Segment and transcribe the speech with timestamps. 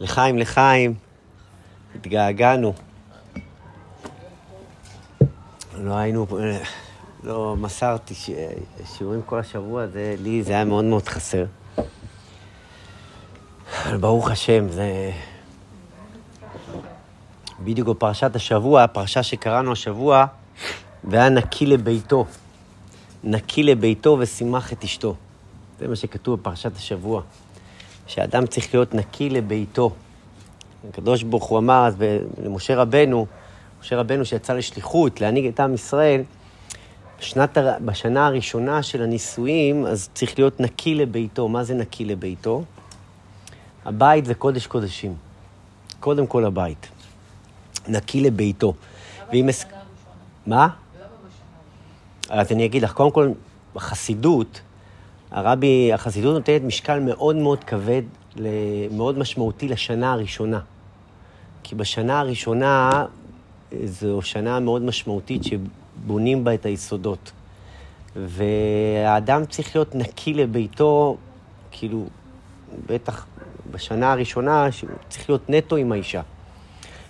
[0.00, 0.94] לחיים, לחיים.
[1.94, 2.72] התגעגענו.
[5.78, 6.26] לא היינו,
[7.22, 8.30] לא מסרתי ש...
[8.96, 11.44] שיעורים כל השבוע, זה, לי זה היה מאוד מאוד חסר.
[13.86, 15.10] אבל ברוך השם, זה...
[17.60, 20.26] בדיוק בפרשת השבוע, הפרשה שקראנו השבוע,
[21.04, 22.26] והיה נקי לביתו.
[23.24, 25.14] נקי לביתו ושימח את אשתו.
[25.78, 27.22] זה מה שכתוב בפרשת השבוע.
[28.06, 29.90] שאדם צריך להיות נקי לביתו.
[30.88, 31.96] הקדוש ברוך הוא אמר אז
[32.44, 33.26] למשה רבנו,
[33.80, 36.22] משה רבנו שיצא לשליחות, להנהיג את עם ישראל,
[37.18, 41.48] בשנת, בשנה הראשונה של הנישואים, אז צריך להיות נקי לביתו.
[41.48, 42.64] מה זה נקי לביתו?
[43.84, 45.14] הבית זה קודש קודשים.
[46.00, 46.88] קודם כל הבית.
[47.88, 48.74] נקי לביתו.
[49.32, 49.48] ואם...
[50.46, 50.68] מה?
[52.28, 53.30] אז אני אגיד לך, קודם כל,
[53.74, 54.60] בחסידות,
[55.34, 58.02] הרבי, החסידות נותנת משקל מאוד מאוד כבד,
[58.90, 60.60] מאוד משמעותי לשנה הראשונה.
[61.62, 63.04] כי בשנה הראשונה
[63.84, 67.32] זו שנה מאוד משמעותית שבונים בה את היסודות.
[68.16, 71.16] והאדם צריך להיות נקי לביתו,
[71.70, 72.06] כאילו,
[72.86, 73.26] בטח
[73.70, 74.68] בשנה הראשונה,
[75.08, 76.20] צריך להיות נטו עם האישה.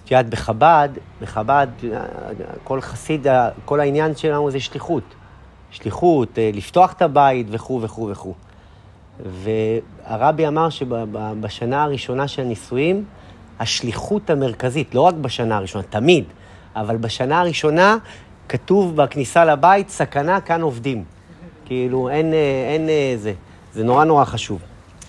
[0.05, 0.89] את יודעת, בחב"ד,
[1.21, 1.69] בחב"ד,
[2.65, 3.27] כל חסיד,
[3.65, 5.05] כל העניין שלנו זה שליחות.
[5.75, 8.35] שליחות, אה, לפתוח את הבית וכו' וכו' וכו'.
[9.27, 13.05] והרבי אמר שבשנה הראשונה של הנישואים,
[13.61, 16.25] השליחות המרכזית, לא רק בשנה הראשונה, תמיד,
[16.77, 17.97] אבל בשנה הראשונה
[18.49, 21.05] כתוב בכניסה לבית, סכנה, כאן עובדים.
[21.65, 23.33] כאילו, אין, אה, אין אה, זה.
[23.75, 24.61] זה נורא נורא חשוב.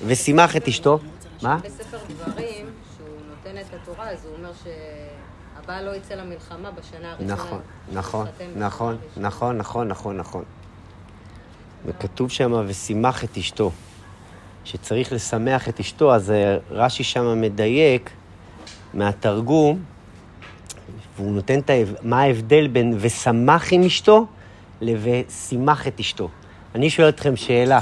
[0.07, 0.99] ושימח את אשתו.
[1.41, 1.57] מה?
[1.63, 2.65] בספר דברים,
[2.97, 4.67] שהוא נותן את התורה, אז הוא אומר ש...
[5.65, 7.33] הבעל לא יצא למלחמה בשנה הראשונה.
[7.33, 7.59] נכון,
[7.93, 8.27] נכון,
[8.57, 10.43] נכון, נכון, נכון, נכון, נכון.
[11.85, 13.71] וכתוב שם, ושימח את אשתו.
[14.65, 18.09] שצריך לשמח את אשתו, אז אה, רש"י שם מדייק
[18.93, 19.83] מהתרגום,
[21.15, 21.73] והוא נותן את ה...
[22.01, 24.25] מה ההבדל בין ושמח עם אשתו
[24.81, 26.29] ל"ושימח את אשתו".
[26.75, 27.79] אני שואל אתכם שאלה.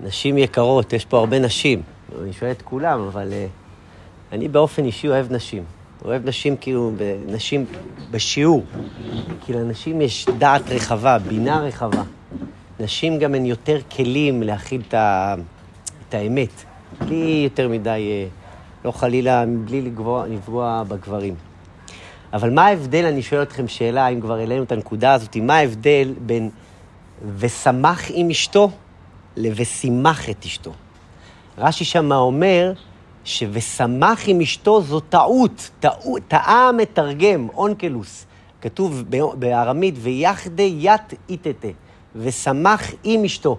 [0.00, 1.82] נשים יקרות, יש פה הרבה נשים,
[2.22, 5.64] אני שואל את כולם, אבל uh, אני באופן אישי אוהב נשים.
[6.04, 6.92] אוהב נשים כאילו,
[7.26, 7.64] נשים
[8.10, 8.64] בשיעור.
[9.40, 12.02] כי לנשים יש דעת רחבה, בינה רחבה.
[12.80, 15.34] נשים גם הן יותר כלים להכיל את, ה...
[16.08, 16.64] את האמת.
[16.98, 18.26] בלי יותר מדי, אה,
[18.84, 21.34] לא חלילה, בלי לגבוע, לפגוע בגברים.
[22.32, 26.14] אבל מה ההבדל, אני שואל אתכם שאלה, אם כבר העלינו את הנקודה הזאת, מה ההבדל
[26.18, 26.50] בין
[27.38, 28.70] ושמח עם אשתו
[29.36, 30.72] ל"ושימח את אשתו"?
[31.58, 32.72] רש"י שמה אומר
[33.24, 38.26] ש"ושמח עם אשתו" זו טעות, טעות, טעה מתרגם, אונקלוס.
[38.60, 39.04] כתוב
[39.38, 41.68] בארמית, ויחדי ית איתתה,
[42.16, 43.58] ושמח עם אשתו.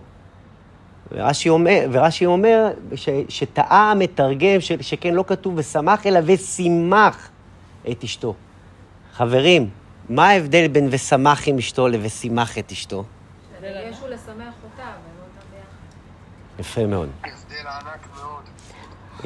[1.11, 7.29] ורש"י אומר, ורש"י אומר ש, שטעה המתרגם, ש, שכן לא כתוב ושמח, אלא ושימח
[7.91, 8.33] את אשתו.
[9.13, 9.69] חברים,
[10.09, 13.03] מה ההבדל בין ושמח עם אשתו ל"ושימח את אשתו"?
[13.57, 16.59] הדגש הוא לשמח אותה, ולא אותה ביחד.
[16.59, 17.09] יפה מאוד.
[17.23, 18.52] הבדל ענק מאוד.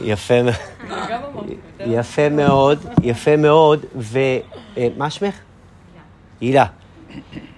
[0.03, 0.33] יפה.
[1.79, 3.85] יפה מאוד, יפה מאוד.
[3.95, 5.35] ומה שמך?
[6.41, 6.65] הילה.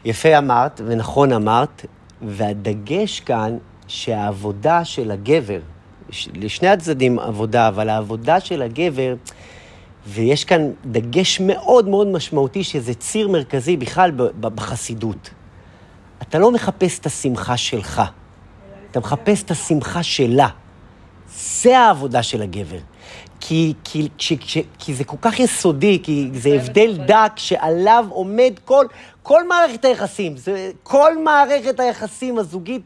[0.05, 1.85] יפה אמרת, ונכון אמרת,
[2.22, 3.57] והדגש כאן
[3.88, 5.59] שהעבודה של הגבר,
[6.33, 9.13] לשני הצדדים עבודה, אבל העבודה של הגבר,
[10.07, 15.29] ויש כאן דגש מאוד מאוד משמעותי, שזה ציר מרכזי בכלל בחסידות.
[16.21, 18.01] אתה לא מחפש את השמחה שלך,
[18.91, 20.47] אתה מחפש את השמחה שלה.
[21.39, 22.77] זה העבודה של הגבר.
[23.39, 28.53] כי, כי, כי, כי, כי זה כל כך יסודי, כי זה הבדל דק שעליו עומד
[28.66, 28.85] כל,
[29.23, 30.38] כל מערכת היחסים.
[30.38, 32.81] זה, כל מערכת היחסים הזוגית,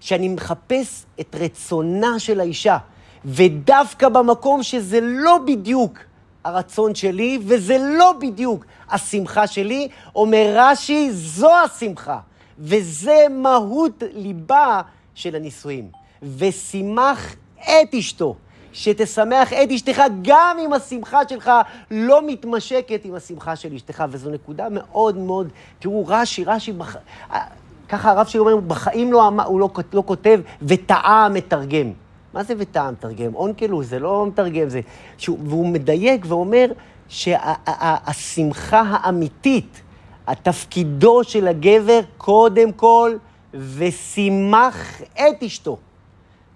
[0.00, 2.78] שאני מחפש את רצונה של האישה.
[3.24, 5.98] ודווקא במקום שזה לא בדיוק
[6.44, 12.18] הרצון שלי, וזה לא בדיוק השמחה שלי, אומר רש"י, זו השמחה.
[12.58, 14.80] וזה מהות ליבה
[15.14, 15.88] של הנישואים.
[16.22, 18.34] ושימח את אשתו.
[18.72, 21.50] שתשמח את אשתך גם אם השמחה שלך
[21.90, 24.04] לא מתמשקת עם השמחה של אשתך.
[24.10, 25.48] וזו נקודה מאוד מאוד,
[25.78, 26.96] תראו, רש"י, רש"י, בח...
[27.88, 31.92] ככה הרב שלי אומר, בחיים לא, הוא לא, לא כותב וטעה מתרגם.
[32.34, 33.34] מה זה וטעה מתרגם?
[33.34, 34.80] אונקלוס, זה לא מתרגם, זה...
[35.18, 36.66] שהוא, והוא מדייק ואומר
[37.08, 39.80] שהשמחה שה, האמיתית,
[40.26, 43.16] התפקידו של הגבר, קודם כל,
[43.54, 45.76] ושימח את אשתו.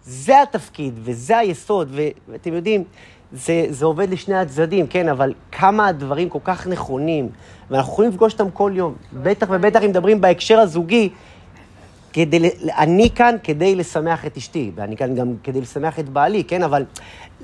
[0.04, 1.92] זה התפקיד וזה היסוד,
[2.28, 2.84] ואתם יודעים,
[3.32, 7.28] זה, זה עובד לשני הצדדים, כן, אבל כמה הדברים כל כך נכונים,
[7.70, 8.94] ואנחנו יכולים לפגוש אותם כל יום.
[9.12, 11.08] בטח ובטח אם מדברים בהקשר הזוגי,
[12.12, 16.62] כדי, אני כאן כדי לשמח את אשתי, ואני כאן גם כדי לשמח את בעלי, כן?
[16.62, 16.84] אבל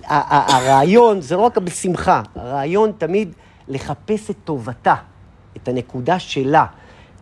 [0.04, 3.32] הרעיון זה לא רק בשמחה, הרעיון תמיד
[3.68, 4.94] לחפש את טובתה,
[5.56, 6.66] את הנקודה שלה.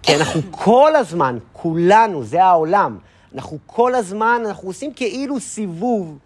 [0.03, 2.99] כי אנחנו כל הזמן, כולנו, זה העולם,
[3.35, 6.19] אנחנו כל הזמן, אנחנו עושים כאילו סיבוב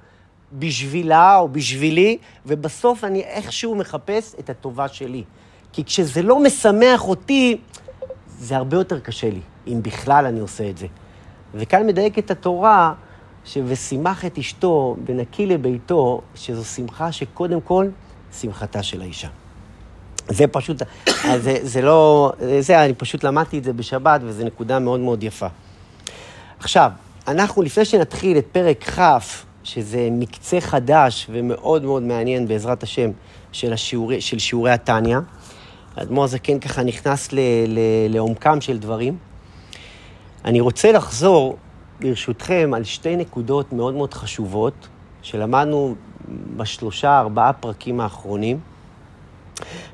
[0.52, 5.24] בשבילה או בשבילי, ובסוף אני איכשהו מחפש את הטובה שלי.
[5.72, 7.58] כי כשזה לא משמח אותי,
[8.38, 10.86] זה הרבה יותר קשה לי, אם בכלל אני עושה את זה.
[11.54, 12.94] וכאן מדייקת התורה,
[13.44, 17.88] ש"ושימח את אשתו ונקי לביתו", שזו שמחה שקודם כל,
[18.40, 19.28] שמחתה של האישה.
[20.28, 20.82] זה פשוט,
[21.36, 25.46] זה, זה לא, זה, אני פשוט למדתי את זה בשבת, וזו נקודה מאוד מאוד יפה.
[26.60, 26.90] עכשיו,
[27.28, 29.00] אנחנו, לפני שנתחיל את פרק כ',
[29.64, 33.10] שזה מקצה חדש ומאוד מאוד מעניין, בעזרת השם,
[33.52, 35.18] של, השיעורי, של שיעורי התניא,
[35.96, 37.78] האדמו"ר הזקן ככה נכנס ל, ל,
[38.08, 39.16] לעומקם של דברים.
[40.44, 41.56] אני רוצה לחזור,
[42.00, 44.88] ברשותכם, על שתי נקודות מאוד מאוד חשובות,
[45.22, 45.94] שלמדנו
[46.56, 48.60] בשלושה, ארבעה פרקים האחרונים.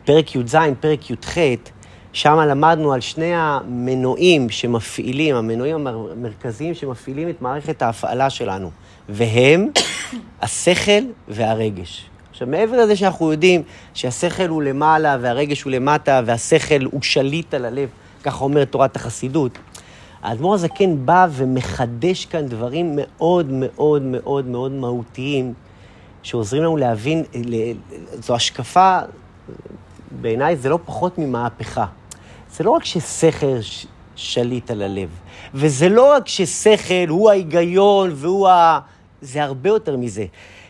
[0.04, 1.38] פרק י"ז, פרק י"ח,
[2.14, 8.70] שם למדנו על שני המנועים שמפעילים, המנועים המרכזיים שמפעילים את מערכת ההפעלה שלנו,
[9.08, 9.68] והם
[10.42, 12.06] השכל והרגש.
[12.30, 13.62] עכשיו, מעבר לזה שאנחנו יודעים
[13.94, 17.88] שהשכל הוא למעלה והרגש הוא למטה והשכל הוא שליט על הלב,
[18.22, 19.58] ככה אומרת תורת החסידות,
[20.22, 25.52] האדמו"ר הזקן בא ומחדש כאן דברים מאוד מאוד מאוד מאוד מהותיים,
[26.22, 27.24] שעוזרים לנו להבין,
[28.12, 28.98] זו השקפה,
[30.20, 31.86] בעיניי זה לא פחות ממהפכה.
[32.56, 33.58] זה לא רק ששכל
[34.16, 35.08] שליט על הלב,
[35.54, 38.80] וזה לא רק ששכל הוא ההיגיון והוא ה...
[39.20, 40.24] זה הרבה יותר מזה.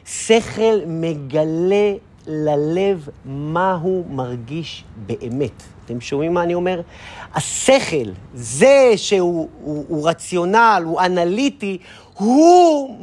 [0.06, 1.92] שכל מגלה
[2.26, 5.62] ללב מה הוא מרגיש באמת.
[5.84, 6.80] אתם שומעים מה אני אומר?
[7.34, 11.78] השכל, זה שהוא הוא, הוא רציונל, הוא אנליטי,
[12.18, 12.96] הוא,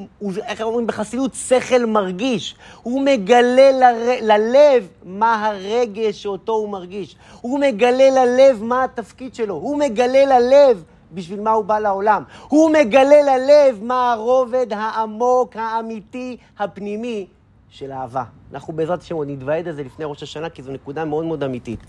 [0.46, 2.56] איך אומרים בחסידות, שכל מרגיש.
[2.84, 3.84] הוא מגלה ל,
[4.22, 7.16] ללב מה הרגש שאותו הוא מרגיש.
[7.42, 9.56] הוא מגלה ללב מה התפקיד שלו.
[9.56, 12.24] הוא מגלה ללב בשביל מה הוא בא לעולם.
[12.48, 17.28] הוא מגלה ללב מה הרובד העמוק, האמיתי, הפנימי
[17.69, 18.24] של אהבה.
[18.54, 21.44] אנחנו בעזרת השם עוד נתוועד על זה לפני ראש השנה, כי זו נקודה מאוד מאוד
[21.44, 21.80] אמיתית.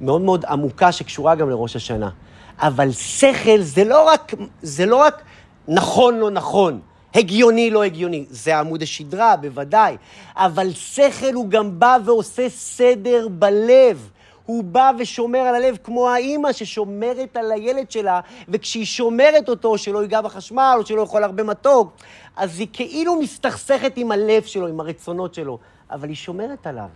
[0.00, 2.10] מאוד מאוד עמוקה שקשורה גם לראש השנה.
[2.58, 5.22] אבל שכל זה לא רק, זה לא רק
[5.68, 6.80] נכון לא נכון,
[7.14, 9.96] הגיוני לא הגיוני, זה עמוד השדרה, בוודאי,
[10.36, 14.10] אבל שכל הוא גם בא ועושה סדר בלב.
[14.46, 20.02] הוא בא ושומר על הלב כמו האימא ששומרת על הילד שלה, וכשהיא שומרת אותו, שלא
[20.02, 21.92] ייגע בחשמל או שלא יאכול הרבה מתוק,
[22.36, 25.58] אז היא כאילו מסתכסכת עם הלב שלו, עם הרצונות שלו,
[25.90, 26.88] אבל היא שומרת עליו.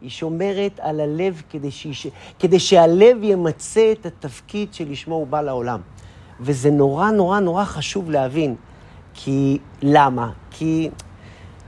[0.00, 2.06] היא שומרת על הלב כדי, שיש...
[2.38, 5.80] כדי שהלב ימצה את התפקיד שלשמו הוא בא לעולם.
[6.40, 8.54] וזה נורא נורא נורא חשוב להבין.
[9.14, 10.30] כי למה?
[10.50, 10.90] כי,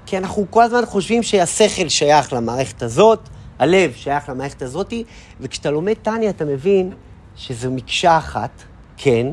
[0.06, 3.28] כי אנחנו כל הזמן חושבים שהשכל שייך למערכת הזאת,
[3.58, 4.92] הלב שייך למערכת הזאת,
[5.40, 6.92] וכשאתה לומד טניה אתה מבין
[7.36, 8.50] שזו מקשה אחת,
[8.96, 9.26] כן,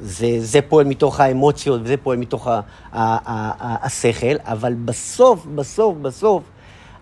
[0.00, 2.60] זה, זה פועל מתוך האמוציות וזה פועל מתוך ה, ה,
[2.92, 6.42] ה, ה, השכל, אבל בסוף, בסוף, בסוף,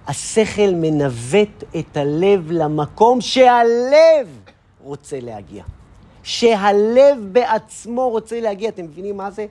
[0.07, 4.29] השכל מנווט את הלב למקום שהלב
[4.81, 5.65] רוצה להגיע.
[6.29, 8.69] שהלב בעצמו רוצה להגיע.
[8.69, 9.47] אתם מבינים מה זה?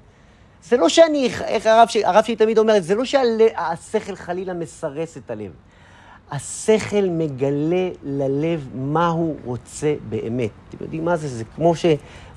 [0.63, 5.31] זה לא שאני, איך הרב, הרב שלי תמיד אומר, זה לא שהשכל חלילה מסרס את
[5.31, 5.51] הלב.
[6.31, 10.49] השכל מגלה ללב מה הוא רוצה באמת.
[10.69, 11.27] אתם יודעים מה זה?
[11.27, 11.85] זה כמו, ש,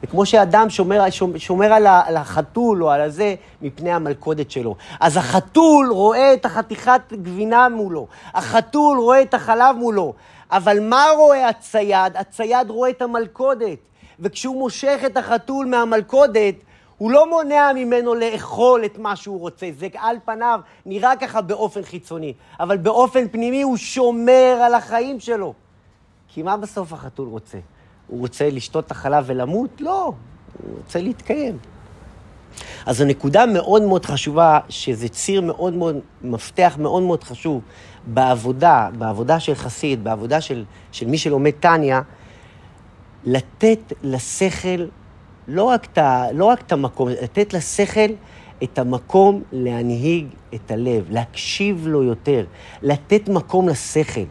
[0.01, 1.05] זה כמו שאדם שומר,
[1.37, 4.77] שומר על, ה, על החתול או על הזה מפני המלכודת שלו.
[5.01, 10.15] אז החתול רואה את החתיכת גבינה מולו, החתול רואה את החלב מולו,
[10.51, 12.17] אבל מה רואה הצייד?
[12.17, 13.90] הצייד רואה את המלכודת.
[14.21, 16.55] וכשהוא מושך את החתול מהמלכודת,
[16.99, 19.67] הוא לא מונע ממנו לאכול את מה שהוא רוצה.
[19.79, 25.55] זה על פניו נראה ככה באופן חיצוני, אבל באופן פנימי הוא שומר על החיים שלו.
[26.29, 27.59] כי מה בסוף החתול רוצה?
[28.07, 29.81] הוא רוצה לשתות את החלב ולמות?
[29.81, 30.13] לא,
[30.63, 31.59] הוא רוצה להתקיים.
[32.87, 37.63] אז זו נקודה מאוד מאוד חשובה, שזה ציר מאוד מאוד, מפתח מאוד מאוד חשוב
[38.07, 42.01] בעבודה, בעבודה של חסיד, בעבודה של, של מי שלומד טניה,
[43.25, 44.87] לתת לשכל
[45.49, 45.99] לא רק, את,
[46.35, 48.11] לא רק את המקום, לתת לשכל
[48.63, 52.45] את המקום להנהיג את הלב, להקשיב לו יותר,
[52.83, 54.25] לתת מקום לשכל.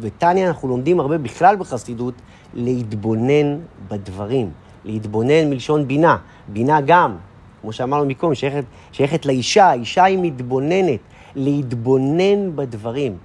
[0.00, 2.14] בטניה אנחנו לומדים הרבה בכלל בחסידות,
[2.54, 4.50] להתבונן בדברים.
[4.84, 6.16] להתבונן מלשון בינה.
[6.48, 7.16] בינה גם,
[7.60, 11.00] כמו שאמרנו מקודם, שייכת, שייכת לאישה, האישה היא מתבוננת.
[11.36, 13.16] להתבונן בדברים.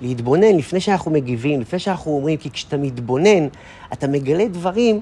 [0.00, 3.48] להתבונן לפני שאנחנו מגיבים, לפני שאנחנו אומרים, כי כשאתה מתבונן,
[3.92, 5.00] אתה מגלה דברים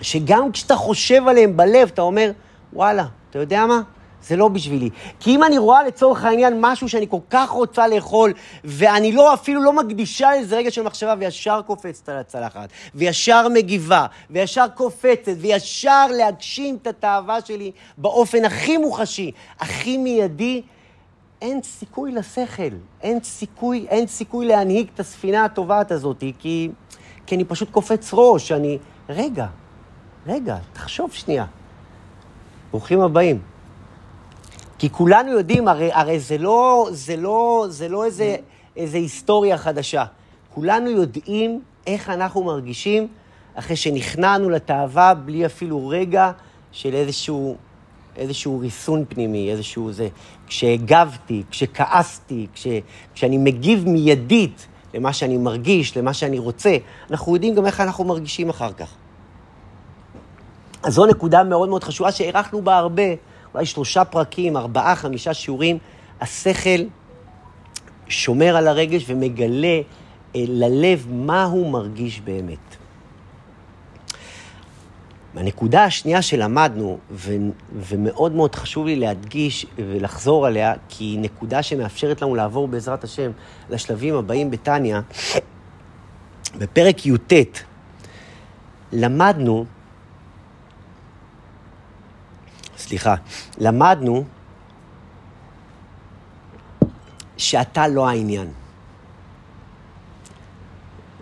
[0.00, 2.30] שגם כשאתה חושב עליהם בלב, אתה אומר,
[2.72, 3.80] וואלה, אתה יודע מה?
[4.22, 4.90] זה לא בשבילי.
[5.20, 8.32] כי אם אני רואה לצורך העניין משהו שאני כל כך רוצה לאכול,
[8.64, 14.06] ואני לא, אפילו לא מקדישה לזה רגע של מחשבה, וישר קופצת על הצלחת, וישר מגיבה,
[14.30, 20.62] וישר קופצת, וישר להגשים את התאווה שלי באופן הכי מוחשי, הכי מיידי,
[21.42, 22.62] אין סיכוי לשכל,
[23.02, 26.70] אין סיכוי, אין סיכוי להנהיג את הספינה הטובעת הזאת, כי,
[27.26, 28.78] כי אני פשוט קופץ ראש, אני...
[29.08, 29.46] רגע,
[30.26, 31.46] רגע, תחשוב שנייה.
[32.70, 33.40] ברוכים הבאים.
[34.78, 38.36] כי כולנו יודעים, הרי, הרי זה לא, זה לא, זה לא איזה,
[38.76, 40.04] איזה היסטוריה חדשה.
[40.54, 43.08] כולנו יודעים איך אנחנו מרגישים
[43.54, 46.30] אחרי שנכנענו לתאווה בלי אפילו רגע
[46.72, 47.56] של איזשהו,
[48.18, 50.08] איזשהו ריסון פנימי, איזשהו זה.
[50.46, 52.66] כשהגבתי, כשכעסתי, כש,
[53.14, 56.76] כשאני מגיב מיידית למה שאני מרגיש, למה שאני רוצה,
[57.10, 58.94] אנחנו יודעים גם איך אנחנו מרגישים אחר כך.
[60.82, 63.02] אז זו נקודה מאוד מאוד חשובה שהארכנו בה הרבה.
[63.54, 65.78] אולי שלושה פרקים, ארבעה, חמישה שיעורים,
[66.20, 66.82] השכל
[68.08, 69.80] שומר על הרגש ומגלה
[70.36, 72.77] אה, ללב מה הוא מרגיש באמת.
[75.36, 77.36] הנקודה השנייה שלמדנו, ו-
[77.72, 83.30] ומאוד מאוד חשוב לי להדגיש ולחזור עליה, כי היא נקודה שמאפשרת לנו לעבור בעזרת השם
[83.70, 84.98] לשלבים הבאים בתניא,
[86.58, 87.32] בפרק י"ט
[88.92, 89.66] למדנו
[92.76, 93.14] סליחה,
[93.58, 94.24] למדנו
[97.36, 98.48] שאתה לא העניין.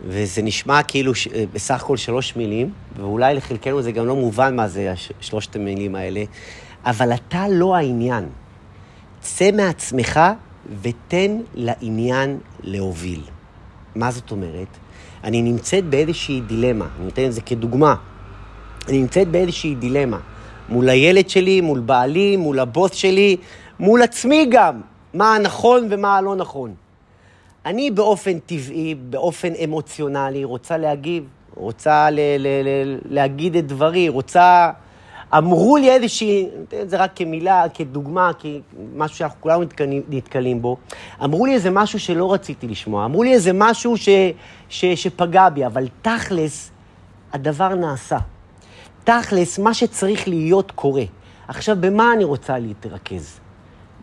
[0.04, 1.28] וזה נשמע כאילו ש...
[1.28, 6.24] בסך הכל שלוש מילים, ואולי לחלקנו זה גם לא מובן מה זה שלושת המילים האלה,
[6.84, 8.28] אבל אתה לא העניין.
[9.20, 10.20] צא מעצמך
[10.82, 13.20] ותן לעניין להוביל.
[13.94, 14.68] מה זאת אומרת?
[15.24, 17.94] אני נמצאת באיזושהי דילמה, אני נותן את זה כדוגמה.
[18.88, 20.18] אני נמצאת באיזושהי דילמה.
[20.68, 23.36] מול הילד שלי, מול בעלי, מול הבוס שלי,
[23.80, 24.80] מול עצמי גם,
[25.14, 26.74] מה הנכון ומה הלא נכון.
[27.66, 31.24] אני באופן טבעי, באופן אמוציונלי, רוצה להגיב,
[31.56, 34.70] רוצה ל- ל- ל- להגיד את דברי, רוצה...
[35.38, 36.48] אמרו לי איזושהי,
[36.86, 40.76] זה רק כמילה, כדוגמה, כמשהו שאנחנו כולנו נתקלים, נתקלים בו,
[41.24, 44.08] אמרו לי איזה משהו שלא רציתי לשמוע, אמרו לי איזה משהו ש,
[44.68, 46.70] ש, שפגע בי, אבל תכלס,
[47.32, 48.18] הדבר נעשה.
[49.04, 51.04] תכלס, מה שצריך להיות קורה.
[51.48, 53.40] עכשיו, במה אני רוצה להתרכז?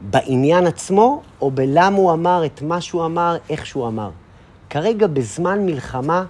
[0.02, 4.10] בעניין עצמו, או בלמה הוא אמר את מה שהוא אמר, איך שהוא אמר?
[4.70, 6.26] כרגע, בזמן מלחמה,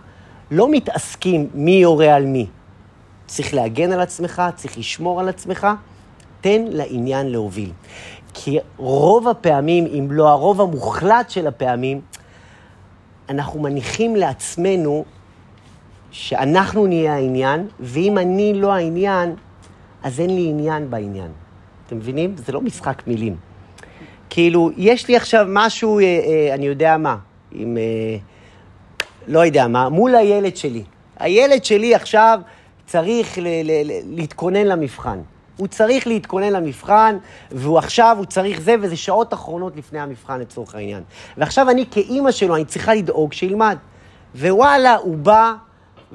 [0.54, 2.48] לא מתעסקים מי יורה על מי.
[3.26, 5.68] צריך להגן על עצמך, צריך לשמור על עצמך,
[6.42, 7.72] תן לעניין להוביל.
[8.34, 12.02] כי רוב הפעמים, אם לא הרוב המוחלט של הפעמים,
[13.30, 15.06] אנחנו מניחים לעצמנו
[16.12, 19.36] שאנחנו נהיה העניין, ואם אני לא העניין,
[20.04, 21.32] אז אין לי עניין בעניין.
[21.88, 22.36] אתם מבינים?
[22.38, 23.36] זה לא משחק מילים.
[24.30, 27.16] כאילו, יש לי עכשיו משהו, אה, אה, אני יודע מה,
[27.52, 27.78] עם...
[27.78, 28.33] אה,
[29.28, 30.84] לא יודע מה, מול הילד שלי.
[31.20, 32.40] הילד שלי עכשיו
[32.86, 35.20] צריך ל- ל- ל- להתכונן למבחן.
[35.58, 37.18] הוא צריך להתכונן למבחן,
[37.52, 41.04] והוא עכשיו, הוא צריך זה, וזה שעות אחרונות לפני המבחן לצורך העניין.
[41.38, 43.78] ועכשיו אני כאימא שלו, אני צריכה לדאוג שילמד.
[44.36, 45.54] ווואלה, הוא בא...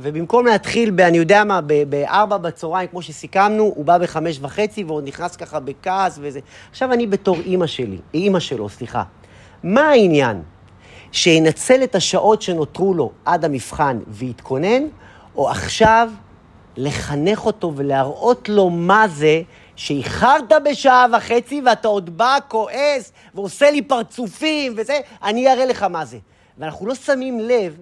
[0.00, 5.08] ובמקום להתחיל, ב, אני יודע מה, בארבע בצהריים, כמו שסיכמנו, הוא בא בחמש וחצי ועוד
[5.08, 6.40] נכנס ככה בכעס וזה.
[6.70, 9.02] עכשיו אני בתור אימא שלי, אימא שלו, סליחה.
[9.62, 10.42] מה העניין?
[11.12, 14.82] שינצל את השעות שנותרו לו עד המבחן ויתכונן,
[15.36, 16.10] או עכשיו
[16.76, 19.42] לחנך אותו ולהראות לו מה זה
[19.76, 26.04] שאיחרת בשעה וחצי ואתה עוד בא כועס ועושה לי פרצופים וזה, אני אראה לך מה
[26.04, 26.18] זה.
[26.58, 27.76] ואנחנו לא שמים לב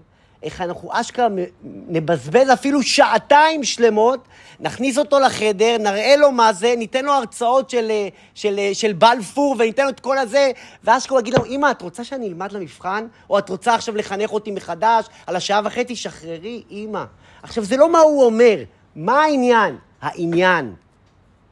[0.46, 1.28] איך אנחנו אשכרה
[1.64, 4.28] נבזבז אפילו שעתיים שלמות,
[4.60, 7.90] נכניס אותו לחדר, נראה לו מה זה, ניתן לו הרצאות של,
[8.34, 10.50] של, של בלפור וניתן לו את כל הזה,
[10.84, 13.06] ואשכרה יגיד לו, אמא, את רוצה שאני אלמד למבחן?
[13.30, 15.96] או את רוצה עכשיו לחנך אותי מחדש על השעה וחצי?
[15.96, 17.04] שחררי, אמא.
[17.42, 18.56] עכשיו, זה לא מה הוא אומר,
[18.96, 19.76] מה העניין?
[20.02, 20.74] העניין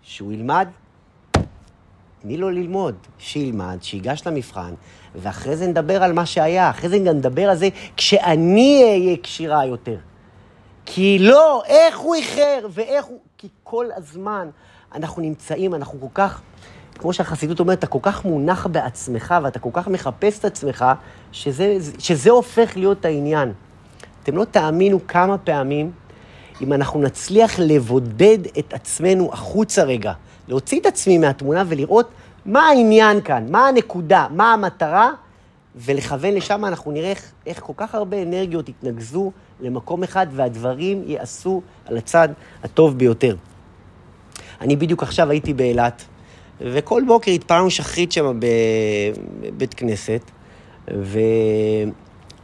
[0.03, 0.69] שהוא ילמד,
[2.23, 4.75] תני לו ללמוד, שילמד, שיגש למבחן,
[5.15, 9.67] ואחרי זה נדבר על מה שהיה, אחרי זה גם נדבר על זה כשאני אהיה כשירה
[9.67, 9.97] יותר.
[10.87, 13.19] כי לא, איך הוא איחר, ואיך הוא...
[13.39, 14.49] כי כל הזמן
[14.95, 16.41] אנחנו נמצאים, אנחנו כל כך,
[16.99, 20.85] כמו שהחסידות אומרת, אתה כל כך מונח בעצמך, ואתה כל כך מחפש את עצמך,
[21.33, 23.53] שזה, שזה הופך להיות העניין.
[24.23, 25.93] אתם לא תאמינו כמה פעמים,
[26.61, 30.13] אם אנחנו נצליח לבודד את עצמנו החוצה רגע,
[30.49, 32.11] להוציא את עצמי מהתמונה ולראות
[32.47, 35.11] מה העניין כאן, מה הנקודה, מה המטרה,
[35.77, 41.63] ולכוון לשם, אנחנו נראה איך, איך כל כך הרבה אנרגיות יתנקזו למקום אחד, והדברים ייעשו
[41.87, 42.29] על הצד
[42.63, 43.37] הטוב ביותר.
[44.61, 46.05] אני בדיוק עכשיו הייתי באילת,
[46.61, 48.41] וכל בוקר התפעלנו שחרית שם
[49.41, 50.31] בבית כנסת,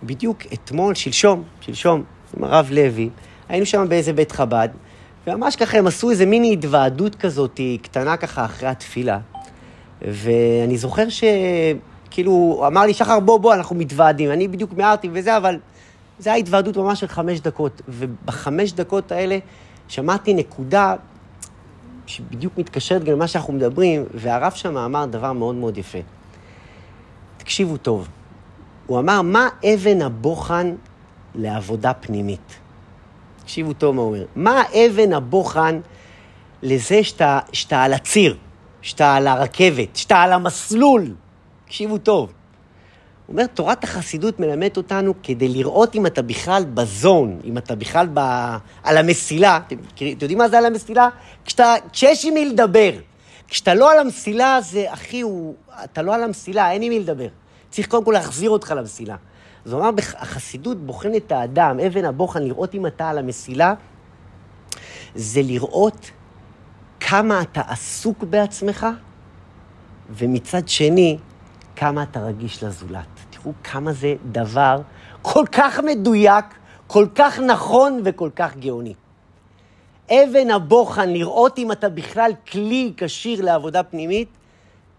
[0.03, 2.03] ובדיוק אתמול, שלשום, שלשום,
[2.37, 3.11] עם הרב לוי,
[3.49, 4.69] היינו שם באיזה בית חב"ד,
[5.27, 9.19] וממש ככה הם עשו איזה מיני התוועדות כזאת, קטנה ככה אחרי התפילה.
[10.03, 14.31] ואני זוכר שכאילו, אמר לי, שחר, בוא, בוא, אנחנו מתוועדים.
[14.31, 15.59] אני בדיוק מיהרתי וזה, אבל
[16.19, 17.83] זו הייתה התוועדות ממש של חמש דקות.
[17.89, 19.39] ובחמש דקות האלה
[19.89, 20.95] שמעתי נקודה
[22.07, 25.99] שבדיוק מתקשרת גם למה שאנחנו מדברים, והרב שם אמר דבר מאוד מאוד יפה.
[27.37, 28.09] תקשיבו טוב.
[28.87, 30.75] הוא אמר, מה אבן הבוחן
[31.35, 32.59] לעבודה פנימית?
[33.43, 34.25] תקשיבו טוב מה הוא אומר.
[34.37, 35.81] מה אבן הבוחן
[36.63, 38.37] לזה שאתה, שאתה על הציר,
[38.83, 41.15] שאתה על הרכבת, שאתה על המסלול?
[41.65, 42.33] תקשיבו טוב.
[43.27, 48.09] הוא אומר, תורת החסידות מלמדת אותנו כדי לראות אם אתה בכלל בזון, אם אתה בכלל
[48.15, 48.21] ב...
[48.83, 49.61] על המסילה.
[49.67, 51.09] אתם, אתם יודעים מה זה על המסילה?
[51.45, 52.91] כשאתה, כשיש עם מי לדבר.
[53.49, 57.29] כשאתה לא על המסילה, זה, אחי, הוא, אתה לא על המסילה, אין עם מי לדבר.
[57.71, 59.17] צריך קודם כל להחזיר אותך למסילה.
[59.71, 63.75] הוא אמר, החסידות בוחנת את האדם, אבן הבוחן, לראות אם אתה על המסילה,
[65.15, 66.11] זה לראות
[67.11, 68.87] כמה אתה עסוק בעצמך,
[70.11, 71.19] ומצד שני,
[71.77, 73.07] כמה אתה רגיש לזולת.
[73.31, 74.81] תראו כמה זה דבר
[75.23, 76.45] כל כך מדויק,
[76.87, 78.95] כל כך נכון וכל כך גאוני.
[80.11, 84.29] אבן הבוחן, לראות אם אתה בכלל כלי כשיר לעבודה פנימית,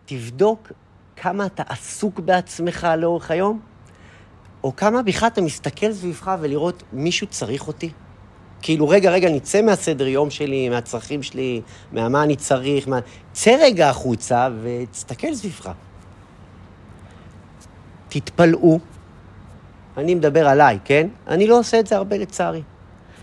[0.05, 0.71] תבדוק
[1.15, 3.59] כמה אתה עסוק בעצמך לאורך היום,
[4.63, 7.91] או כמה בכלל אתה מסתכל סביבך ולראות, מישהו צריך אותי?
[8.61, 12.99] כאילו, רגע, רגע, נצא מהסדר יום שלי, מהצרכים שלי, מהמה אני צריך, מה...
[13.33, 15.69] צא רגע החוצה ותסתכל סביבך.
[18.09, 18.79] תתפלאו,
[19.97, 21.07] אני מדבר עליי, כן?
[21.27, 22.61] אני לא עושה את זה הרבה לצערי.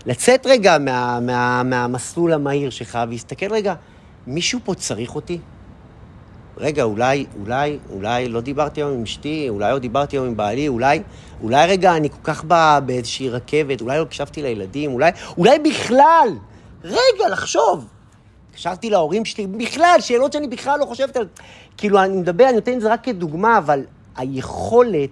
[0.05, 3.73] לצאת רגע מה, מה, מהמסלול המהיר שלך ולהסתכל רגע,
[4.27, 5.39] מישהו פה צריך אותי?
[6.57, 10.67] רגע, אולי, אולי, אולי לא דיברתי היום עם אשתי, אולי לא דיברתי היום עם בעלי,
[10.67, 11.01] אולי,
[11.43, 16.29] אולי רגע, אני כל כך בא באיזושהי רכבת, אולי לא הקשבתי לילדים, אולי, אולי בכלל,
[16.83, 17.87] רגע, לחשוב.
[18.49, 21.27] התקשרתי להורים שלי, בכלל, שאלות שאני בכלל לא חושבת על...
[21.77, 23.81] כאילו, אני מדבר, אני נותן את זה רק כדוגמה, אבל
[24.15, 25.09] היכולת,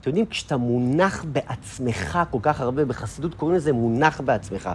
[0.00, 4.70] אתם יודעים, כשאתה מונח בעצמך כל כך הרבה, בחסידות קוראים לזה מונח בעצמך.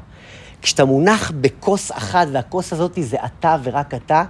[0.62, 4.24] כשאתה מונח בכוס אחת, והכוס הזאת זה אתה ורק אתה,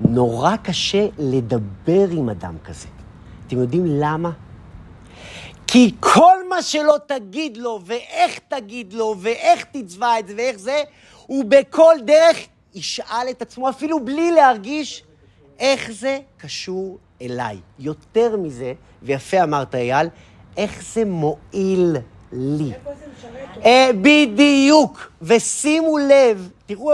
[0.00, 2.88] נורא קשה לדבר עם אדם כזה.
[3.46, 4.30] אתם יודעים למה?
[5.66, 10.82] כי כל מה שלא תגיד לו, ואיך תגיד לו, ואיך תצבע את זה, ואיך זה,
[11.26, 12.36] הוא בכל דרך
[12.74, 15.02] ישאל את עצמו, אפילו בלי להרגיש,
[15.58, 17.58] איך זה קשור אליי.
[17.78, 20.08] יותר מזה, ויפה אמרת אייל,
[20.56, 21.96] איך זה מועיל
[22.32, 22.72] לי.
[22.74, 25.10] איפה זה משרת אה, בדיוק.
[25.22, 26.92] ושימו לב, תראו,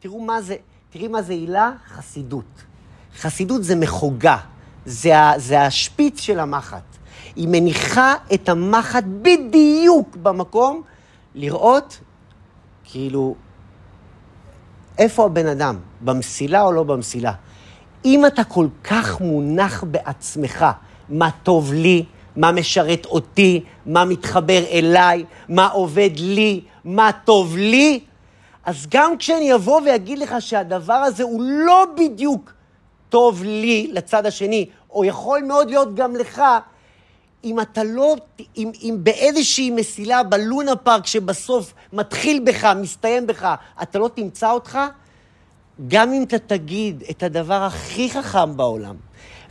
[0.00, 0.56] תראו מה זה,
[0.90, 1.72] תראי מה זה הילה?
[1.88, 2.64] חסידות.
[3.16, 4.36] חסידות זה מחוגה,
[4.86, 6.89] זה, זה השפיץ של המחט.
[7.36, 10.82] היא מניחה את המחט בדיוק במקום
[11.34, 11.98] לראות,
[12.84, 13.34] כאילו,
[14.98, 17.32] איפה הבן אדם, במסילה או לא במסילה.
[18.04, 20.66] אם אתה כל כך מונח בעצמך,
[21.08, 22.04] מה טוב לי,
[22.36, 28.00] מה משרת אותי, מה מתחבר אליי, מה עובד לי, מה טוב לי,
[28.64, 32.52] אז גם כשאני אבוא ואגיד לך שהדבר הזה הוא לא בדיוק
[33.08, 36.42] טוב לי לצד השני, או יכול מאוד להיות גם לך,
[37.44, 38.16] אם אתה לא,
[38.56, 44.78] אם, אם באיזושהי מסילה בלונה פארק שבסוף מתחיל בך, מסתיים בך, אתה לא תמצא אותך,
[45.88, 48.96] גם אם אתה תגיד את הדבר הכי חכם בעולם,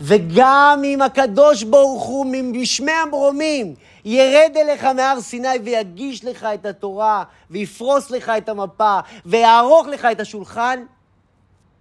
[0.02, 3.75] וגם אם הקדוש ברוך הוא משמי המרומים
[4.06, 10.19] ירד אליך מהר סיני ויגיש לך את התורה, ויפרוס לך את המפה, ויערוך לך את
[10.19, 10.84] השולחן,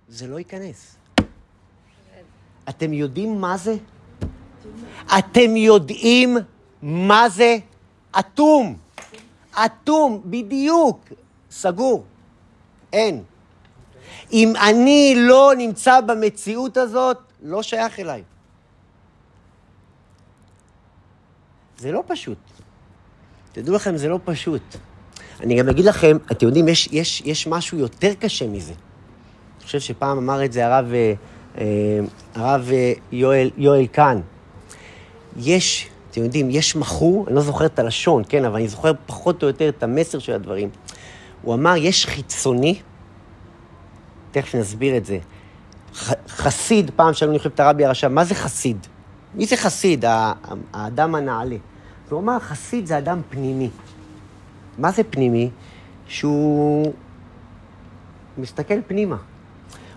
[0.09, 0.97] זה לא ייכנס.
[2.69, 3.77] אתם יודעים מה זה?
[5.19, 6.37] אתם יודעים
[6.83, 7.57] מה זה?
[8.19, 8.77] אטום.
[9.53, 11.01] אטום, בדיוק.
[11.51, 12.05] סגור.
[12.93, 13.23] אין.
[14.33, 18.23] אם אני לא נמצא במציאות הזאת, לא שייך אליי.
[21.79, 22.39] זה לא פשוט.
[23.53, 24.63] תדעו לכם, זה לא פשוט.
[25.41, 28.73] אני גם אגיד לכם, אתם יודעים, יש, יש, יש משהו יותר קשה מזה.
[28.73, 31.13] אני חושב שפעם אמר את זה הרב, אה,
[31.59, 32.01] אה
[32.35, 34.21] הרב אה, יואל, יואל קאן.
[35.39, 39.43] יש, אתם יודעים, יש מכור, אני לא זוכר את הלשון, כן, אבל אני זוכר פחות
[39.43, 40.69] או יותר את המסר של הדברים.
[41.43, 42.81] הוא אמר, יש חיצוני,
[44.31, 45.19] תכף נסביר את זה.
[45.95, 48.87] ח, חסיד, פעם שאלו אני חושב את הרבי הרשם, מה זה חסיד?
[49.35, 50.05] מי זה חסיד?
[50.73, 51.57] האדם הנעלה.
[52.11, 53.71] הוא אמר, חסיד זה אדם פנימי.
[54.79, 55.51] מה זה פנימי?
[56.07, 56.93] שהוא
[58.39, 59.17] מסתכל פנימה.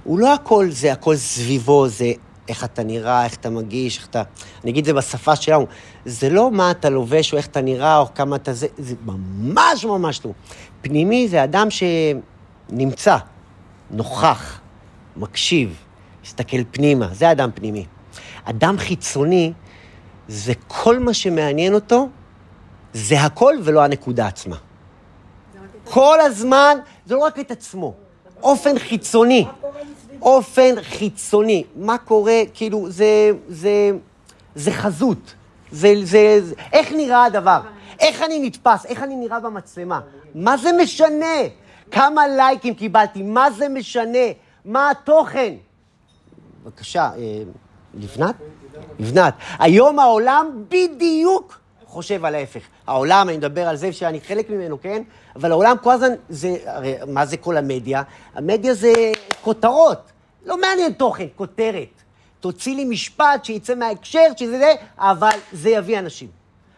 [0.03, 2.11] הוא לא הכל זה, הכל סביבו, זה
[2.47, 4.23] איך אתה נראה, איך אתה מגיש, איך אתה...
[4.63, 5.65] אני אגיד את זה בשפה שלנו.
[6.05, 9.85] זה לא מה אתה לובש או איך אתה נראה או כמה אתה זה, זה ממש
[9.85, 10.31] ממש לא.
[10.81, 13.17] פנימי זה אדם שנמצא,
[13.91, 14.59] נוכח,
[15.17, 15.75] מקשיב,
[16.23, 17.85] מסתכל פנימה, זה אדם פנימי.
[18.43, 19.53] אדם חיצוני
[20.27, 22.09] זה כל מה שמעניין אותו,
[22.93, 24.55] זה הכל ולא הנקודה עצמה.
[25.83, 27.93] כל הזמן, זה לא רק את עצמו,
[28.43, 29.45] אופן חיצוני.
[30.21, 31.63] אופן חיצוני.
[31.75, 33.91] מה קורה, כאילו, זה, זה,
[34.55, 35.33] זה חזות.
[35.71, 37.61] זה, זה, זה, איך נראה הדבר?
[37.99, 38.85] איך אני נתפס?
[38.85, 39.99] איך אני נראה במצלמה?
[40.35, 41.35] מה זה משנה?
[41.91, 43.23] כמה לייקים קיבלתי?
[43.23, 44.27] מה זה משנה?
[44.65, 45.53] מה התוכן?
[46.63, 47.43] בבקשה, אה,
[47.93, 48.35] לבנת?
[48.99, 49.33] לבנת.
[49.59, 52.61] היום העולם בדיוק חושב על ההפך.
[52.87, 55.03] העולם, אני מדבר על זה שאני חלק ממנו, כן?
[55.35, 58.03] אבל העולם כל הזמן, זה, הרי מה זה כל המדיה?
[58.35, 58.93] המדיה זה
[59.41, 60.10] כותרות.
[60.45, 62.01] לא מעניין תוכן, כותרת.
[62.39, 66.27] תוציא לי משפט שיצא מההקשר, שזה זה, אבל זה יביא אנשים.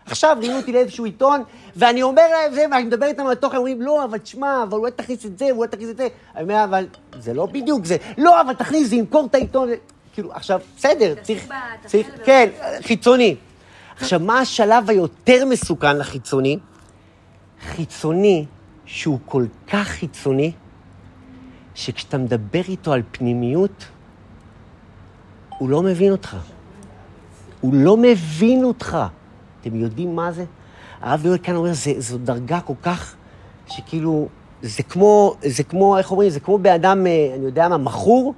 [0.06, 1.44] עכשיו ראיינו אותי לאיזשהו עיתון,
[1.76, 4.92] ואני אומר להם זה, ואני מדבר איתם על התוכן, אומרים, לא, אבל תשמע, אבל אולי
[4.92, 6.08] תכניס את זה, אולי תכניס את זה.
[6.36, 6.88] אני אומר, אבל
[7.20, 7.98] זה לא בדיוק זה.
[8.18, 9.70] לא, אבל תכניס, זה ימכור את העיתון.
[10.14, 11.48] כאילו, עכשיו, בסדר, צריך,
[11.86, 12.50] צריך, כן,
[12.82, 13.36] חיצוני.
[13.96, 16.60] עכשיו, מה השלב היותר מסוכן לחיצוני?
[17.62, 18.46] חיצוני
[18.86, 20.52] שהוא כל כך חיצוני,
[21.76, 23.86] שכשאתה מדבר איתו על פנימיות,
[25.58, 26.38] הוא לא מבין אותך.
[27.62, 28.98] הוא לא מבין אותך.
[29.62, 30.46] אתם יודעים מה זה?
[31.02, 33.16] הרב יואל כאן אומר, זו דרגה כל כך,
[33.68, 34.28] שכאילו,
[34.62, 38.34] זה כמו, זה כמו, איך אומרים, זה כמו באדם, אה, אני יודע מה, מכור,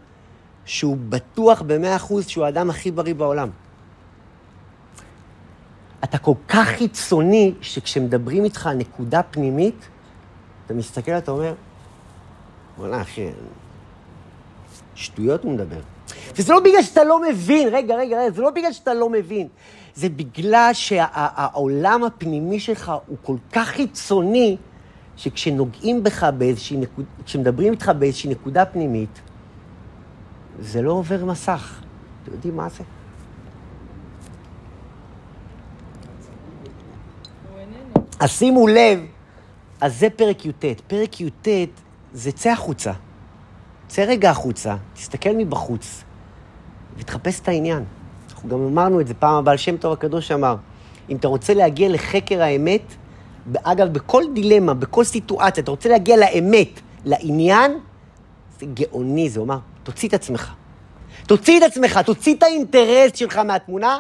[0.66, 3.50] שהוא בטוח במאה אחוז שהוא האדם הכי בריא בעולם.
[6.04, 9.88] אתה כל כך חיצוני, שכשמדברים איתך על נקודה פנימית,
[10.66, 11.54] אתה מסתכל, אתה אומר,
[12.78, 13.30] בוא'נה, אחי,
[14.96, 15.80] שטויות הוא מדבר.
[16.36, 19.48] וזה לא בגלל שאתה לא מבין, רגע, רגע, רגע, זה לא בגלל שאתה לא מבין.
[19.96, 24.58] זה בגלל שהעולם שה- הפנימי שלך הוא כל כך חיצוני,
[25.18, 29.22] שכשנוגעים בך באיזושהי נקודה, כשמדברים איתך באיזושהי נקודה פנימית,
[30.60, 31.82] זה לא עובר מסך.
[32.24, 32.84] אתם יודעים מה זה?
[38.20, 39.00] אז שימו לב,
[39.82, 40.66] אז זה פרק י"ט.
[40.88, 41.48] פרק י"ט
[42.16, 42.92] זה צא החוצה.
[43.88, 46.04] צא רגע החוצה, תסתכל מבחוץ,
[46.98, 47.84] ותחפש את העניין.
[48.30, 50.56] אנחנו גם אמרנו את זה פעם, הבעל שם טוב הקדוש אמר,
[51.10, 52.82] אם אתה רוצה להגיע לחקר האמת,
[53.64, 57.80] אגב, בכל דילמה, בכל סיטואציה, אתה רוצה להגיע לאמת, לעניין,
[58.60, 60.54] זה גאוני, זה אומר, תוציא את עצמך.
[61.28, 64.00] תוציא את עצמך, תוציא את האינטרס שלך מהתמונה,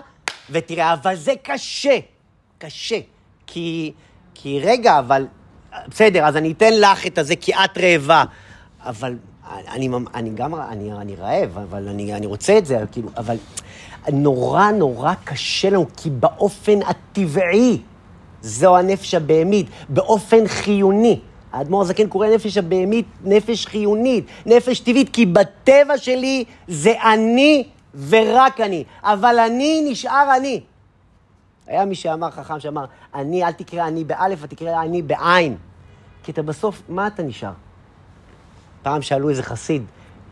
[0.50, 1.98] ותראה, אבל זה קשה,
[2.58, 3.00] קשה.
[3.48, 3.94] כי,
[4.34, 5.28] כי רגע, אבל
[5.88, 8.24] בסדר, אז אני אתן לך את הזה כי את רעבה,
[8.80, 9.16] אבל
[9.48, 13.38] אני, אני גם, אני, אני רעב, אבל אני, אני רוצה את זה, כאילו, אבל
[14.14, 17.78] נורא נורא קשה לנו, כי באופן הטבעי,
[18.42, 21.20] זו הנפש הבהמית, באופן חיוני.
[21.54, 27.64] האדמו"ר הזקן קורא נפש הבהמית נפש חיונית, נפש טבעית, כי בטבע שלי זה אני
[28.10, 30.62] ורק אני, אבל אני נשאר אני.
[31.68, 35.58] היה מי שאמר, חכם שאמר, אני, אל תקרא אני באלף, אל תקרא אני בעין.
[36.24, 37.52] כי אתה בסוף, מה אתה נשאר?
[38.82, 39.84] פעם שאלו איזה חסיד,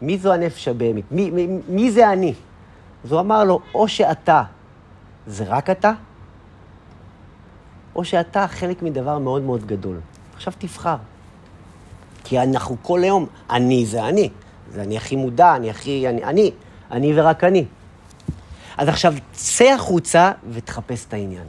[0.02, 1.06] מי זו הנפש הבהמית?
[1.12, 2.34] מי, מי, מי זה אני?
[3.04, 4.44] אז הוא אמר לו, או שאתה
[5.28, 5.92] זה רק אתה,
[7.96, 10.00] או שאתה חלק מדבר מאוד מאוד גדול.
[10.36, 10.96] עכשיו תבחר.
[12.24, 14.30] כי אנחנו כל היום, אני זה אני.
[14.72, 16.08] זה אני הכי מודע, אני הכי...
[16.10, 16.52] אני, אני,
[16.92, 17.66] אני ורק אני.
[18.78, 21.48] אז עכשיו, צא החוצה ותחפש את העניין.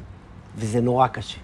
[0.57, 1.39] וזה נורא קשה.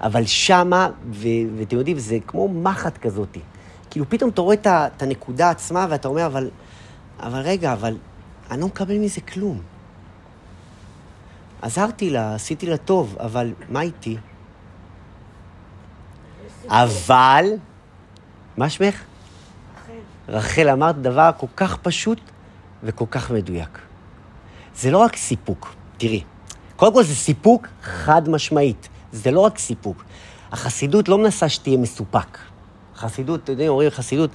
[0.00, 1.26] אבל שמה, ו-
[1.58, 3.36] ואתם יודעים, זה כמו מחט כזאת.
[3.90, 4.56] כאילו, פתאום אתה רואה
[4.96, 6.50] את, הנקודה עצמה, ואתה אומר, אבל,
[7.20, 7.96] אבל רגע, אבל
[8.50, 9.60] אני לא מקבל מזה כלום.
[11.62, 14.16] עזרתי לה, עשיתי לה טוב, אבל מה איתי?
[16.68, 17.44] אבל,
[18.56, 18.94] מה שמך?
[19.74, 19.92] רחל.
[20.28, 22.20] רחל, אמרת דבר כל כך פשוט
[22.82, 23.89] וכל כך מדויק.
[24.76, 26.22] זה לא רק סיפוק, תראי.
[26.76, 28.88] קודם כל זה סיפוק חד משמעית.
[29.12, 30.04] זה לא רק סיפוק.
[30.52, 32.38] החסידות לא מנסה שתהיה מסופק.
[32.96, 34.30] חסידות, אתם יודעים, אומרים חסידות,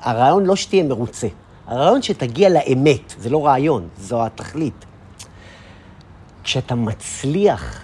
[0.00, 1.26] הרעיון לא שתהיה מרוצה.
[1.66, 4.84] הרעיון שתגיע לאמת, זה לא רעיון, זו התכלית.
[6.44, 7.80] כשאתה מצליח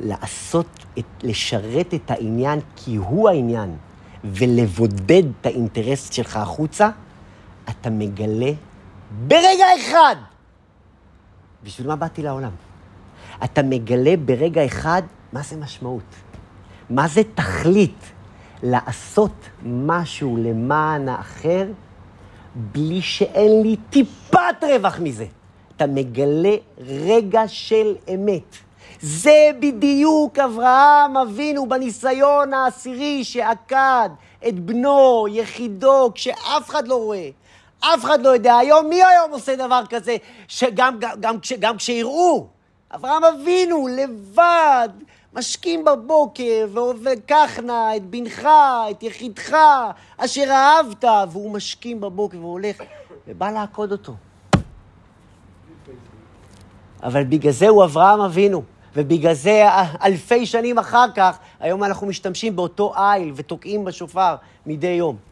[0.00, 0.66] לעשות,
[0.98, 3.76] את, לשרת את העניין כי הוא העניין,
[4.24, 6.88] ולבודד את האינטרס שלך החוצה,
[7.70, 8.52] אתה מגלה
[9.26, 10.16] ברגע אחד
[11.64, 12.50] בשביל מה באתי לעולם.
[13.44, 16.14] אתה מגלה ברגע אחד מה זה משמעות,
[16.90, 18.12] מה זה תכלית.
[18.62, 21.66] לעשות משהו למען האחר,
[22.54, 25.26] בלי שאין לי טיפת רווח מזה.
[25.76, 28.56] אתה מגלה רגע של אמת.
[29.00, 34.08] זה בדיוק אברהם אבינו בניסיון העשירי שעקד
[34.48, 37.30] את בנו, יחידו, כשאף אחד לא רואה.
[37.80, 38.56] אף אחד לא יודע.
[38.56, 40.16] היום, מי היום עושה דבר כזה,
[40.48, 42.46] שגם גם, גם, גם כשיראו?
[42.94, 44.88] אברהם אבינו, לבד,
[45.34, 46.66] משכים בבוקר,
[47.04, 48.48] וקח נא את בנך,
[48.90, 49.56] את יחידך,
[50.16, 52.76] אשר אהבת, והוא משכים בבוקר והולך,
[53.28, 54.12] ובא לעקוד אותו.
[57.02, 58.62] אבל בגלל זה הוא אברהם אבינו,
[58.96, 59.64] ובגלל זה
[60.02, 64.34] אלפי שנים אחר כך, היום אנחנו משתמשים באותו איל ותוקעים בשופר
[64.66, 65.27] מדי יום.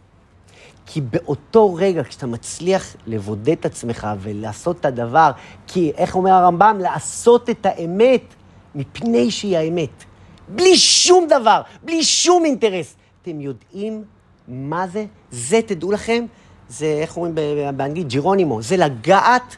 [0.86, 5.30] כי באותו רגע, כשאתה מצליח לבודד את עצמך ולעשות את הדבר,
[5.66, 6.78] כי איך אומר הרמב"ם?
[6.80, 8.34] לעשות את האמת
[8.74, 10.04] מפני שהיא האמת.
[10.48, 12.94] בלי שום דבר, בלי שום אינטרס.
[13.22, 14.04] אתם יודעים
[14.48, 15.06] מה זה?
[15.30, 16.24] זה, תדעו לכם,
[16.68, 17.34] זה, איך אומרים
[17.76, 18.06] באנגלית?
[18.06, 18.62] ג'ירונימו.
[18.62, 19.56] זה לגעת,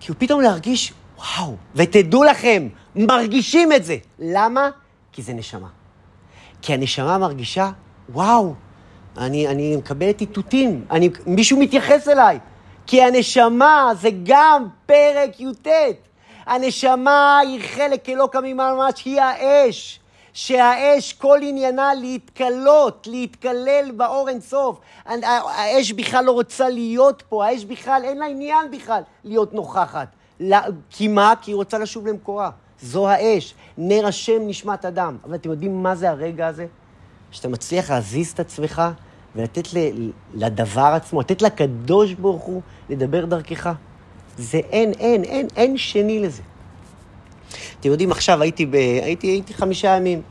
[0.00, 1.56] כאילו פתאום להרגיש, וואו.
[1.74, 3.96] ותדעו לכם, מרגישים את זה.
[4.18, 4.70] למה?
[5.12, 5.68] כי זה נשמה.
[6.62, 7.70] כי הנשמה מרגישה,
[8.08, 8.54] וואו,
[9.18, 12.38] אני, אני מקבלת איתותים, אני, מישהו מתייחס אליי.
[12.86, 15.66] כי הנשמה זה גם פרק י"ט.
[16.46, 20.00] הנשמה היא חלק אלוקא ממש, היא האש.
[20.32, 24.80] שהאש כל עניינה להתקלות, להתקלל באור אינסוף.
[25.06, 30.08] האש בכלל לא רוצה להיות פה, האש בכלל, אין לה עניין בכלל להיות נוכחת.
[30.90, 31.32] כי מה?
[31.42, 32.50] כי היא רוצה לשוב למקורה.
[32.80, 35.16] זו האש, נר השם נשמת אדם.
[35.24, 36.66] אבל אתם יודעים מה זה הרגע הזה?
[37.30, 38.82] שאתה מצליח להזיז את עצמך
[39.38, 39.68] ולתת
[40.34, 43.72] לדבר עצמו, לתת לקדוש ברוך הוא לדבר דרכך.
[44.38, 46.42] זה אין, אין, אין, אין שני לזה.
[47.80, 50.22] אתם יודעים, עכשיו הייתי, ב, הייתי, הייתי חמישה ימים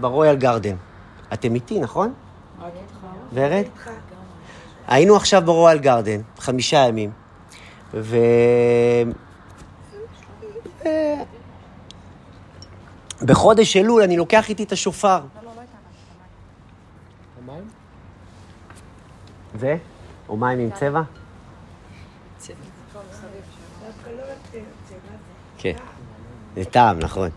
[0.00, 0.76] ברויאל גרדן.
[1.32, 2.12] אתם איתי, נכון?
[3.34, 3.64] ורד?
[4.88, 7.10] היינו עכשיו ברויאל גרדן, חמישה ימים,
[7.94, 8.16] ו...
[13.22, 15.20] בחודש אלול אני לוקח איתי את השופר.
[19.60, 19.74] ו?
[20.28, 21.02] או מים עם צבע?
[25.58, 25.72] כן,
[26.56, 27.30] זה טעם, נכון.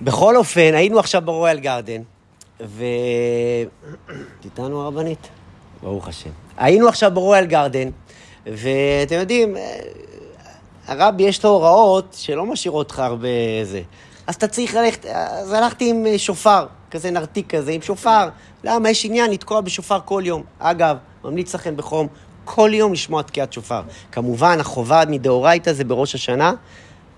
[0.00, 2.02] בכל אופן, היינו עכשיו ברויאל גרדן,
[2.60, 2.84] ו...
[4.44, 5.28] איתנו הרבנית?
[5.82, 6.30] ברוך השם.
[6.56, 7.88] היינו עכשיו ברויאל גרדן,
[8.46, 9.56] ואתם יודעים,
[10.86, 13.28] הרבי יש לו הוראות שלא משאירות אותך הרבה
[13.62, 13.82] זה.
[14.26, 18.28] אז אתה צריך ללכת, אז הלכתי עם שופר, כזה נרתיק כזה, עם שופר.
[18.64, 18.90] למה?
[18.90, 20.42] יש עניין לתקוע בשופר כל יום.
[20.58, 22.06] אגב, ממליץ לכם בחום,
[22.44, 23.82] כל יום לשמוע תקיעת שופר.
[24.12, 26.52] כמובן, החובה מדאורייתא זה בראש השנה,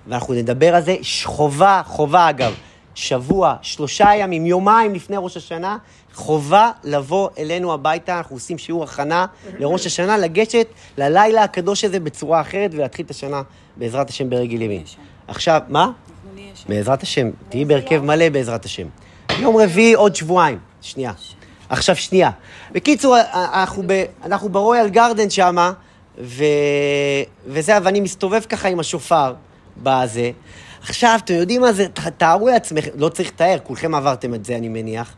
[0.07, 0.97] ואנחנו נדבר על זה.
[1.25, 2.55] חובה, חובה אגב,
[2.95, 5.77] שבוע, שלושה ימים, יומיים לפני ראש השנה,
[6.15, 9.27] חובה לבוא אלינו הביתה, אנחנו עושים שיעור הכנה
[9.59, 10.67] לראש השנה, לגשת
[10.99, 13.43] ללילה הקדוש הזה בצורה אחרת ולהתחיל את השנה
[13.77, 14.83] בעזרת השם ברגל ימין.
[15.29, 15.91] עכשיו, מה?
[16.69, 18.87] בעזרת השם, תהיי בהרכב מלא בעזרת השם.
[19.39, 20.59] יום רביעי עוד שבועיים.
[20.81, 21.13] שנייה.
[21.69, 22.31] עכשיו שנייה.
[22.73, 25.73] בקיצור, אנחנו, ב, אנחנו ברויאל גרדן שמה,
[26.19, 26.45] ו,
[27.47, 29.35] וזה, ואני מסתובב ככה עם השופר
[29.83, 30.31] בזה.
[30.83, 31.87] עכשיו, אתם יודעים מה זה?
[32.17, 35.15] תארו לעצמכם, לא צריך לתאר, כולכם עברתם את זה, אני מניח.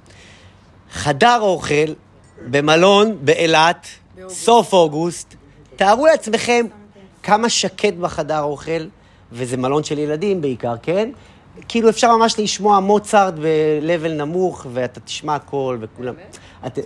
[0.92, 1.92] חדר אוכל
[2.50, 3.86] במלון באילת,
[4.28, 5.34] סוף אוגוסט.
[5.76, 6.66] תארו לעצמכם
[7.22, 8.86] כמה שקט בחדר אוכל,
[9.32, 11.10] וזה מלון של ילדים בעיקר, כן?
[11.68, 16.14] כאילו אפשר ממש לשמוע מוצרט ב-level נמוך, ואתה תשמע הכל, וכולם...
[16.66, 16.78] את...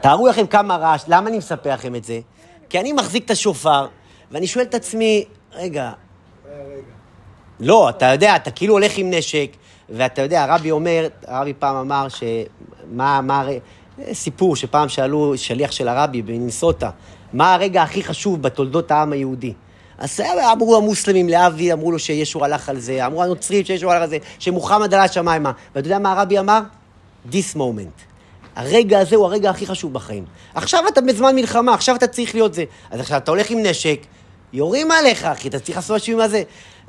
[0.00, 2.20] תארו לכם כמה רעש, למה אני מספר לכם את זה?
[2.68, 3.86] כי אני מחזיק את השופר,
[4.30, 5.92] ואני שואל את עצמי, רגע,
[7.60, 9.50] לא, אתה יודע, אתה כאילו הולך עם נשק,
[9.90, 12.22] ואתה יודע, הרבי אומר, הרבי פעם אמר ש...
[12.92, 13.46] מה, מה,
[14.12, 16.90] סיפור שפעם שאלו שליח של הרבי בניסוטה,
[17.32, 19.52] מה הרגע הכי חשוב בתולדות העם היהודי?
[19.98, 20.20] אז
[20.52, 24.18] אמרו המוסלמים להבדיל, אמרו לו שישו הלך על זה, אמרו הנוצרים שישו הלך על זה,
[24.38, 25.52] שמוחמד עלה השמיימה.
[25.74, 26.60] ואתה יודע מה הרבי אמר?
[27.30, 28.14] This moment.
[28.56, 30.24] הרגע הזה הוא הרגע הכי חשוב בחיים.
[30.54, 32.64] עכשיו אתה בזמן מלחמה, עכשיו אתה צריך להיות זה.
[32.90, 34.00] אז עכשיו אתה הולך עם נשק,
[34.52, 36.42] יורים עליך, אחי, אתה צריך לעשות משהו עם הזה.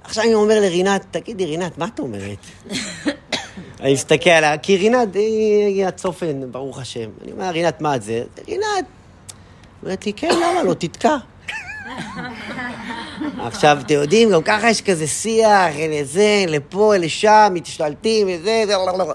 [0.04, 2.38] עכשיו אני אומר לרינת, תגידי, רינת, מה את אומרת?
[3.82, 7.10] אני מסתכל עליה, כי רינת היא הצופן, ברוך השם.
[7.24, 8.24] אני אומר, רינת, מה את זה?
[8.48, 8.86] רינת,
[9.84, 11.18] אומרת לי, כן, למה לא, תתקע.
[13.40, 18.98] עכשיו, אתם יודעים, גם ככה יש כזה שיח, לזה, לפה, לשם, מתשתלטים, וזה, זה, לא,
[18.98, 19.14] לא, לא.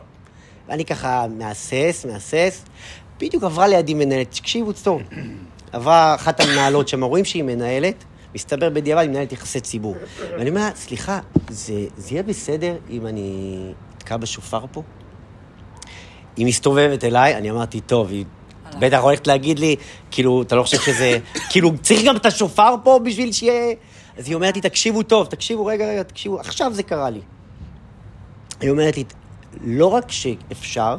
[0.68, 2.64] ואני ככה מהסס, מהסס.
[3.20, 5.02] בדיוק עברה לידי מנהלת, תקשיבו טוב.
[5.72, 8.04] עברה אחת המנהלות שם, רואים שהיא מנהלת,
[8.34, 9.96] מסתבר בדיעבד, היא מנהלת יחסי ציבור.
[10.30, 13.56] ואני אומר סליחה, זה, זה יהיה בסדר אם אני
[13.98, 14.82] אתקע בשופר פה?
[16.36, 18.24] היא מסתובבת אליי, אני אמרתי, טוב, היא
[18.78, 19.76] בטח הולכת להגיד לי,
[20.10, 21.18] כאילו, אתה לא חושב שזה...
[21.50, 23.74] כאילו, צריך גם את השופר פה בשביל שיהיה...
[24.18, 27.20] אז היא אומרת לי, תקשיבו טוב, תקשיבו, רגע, רגע, תקשיבו, עכשיו זה קרה לי.
[28.60, 29.04] היא אומרת לי,
[29.64, 30.98] לא רק שאפשר,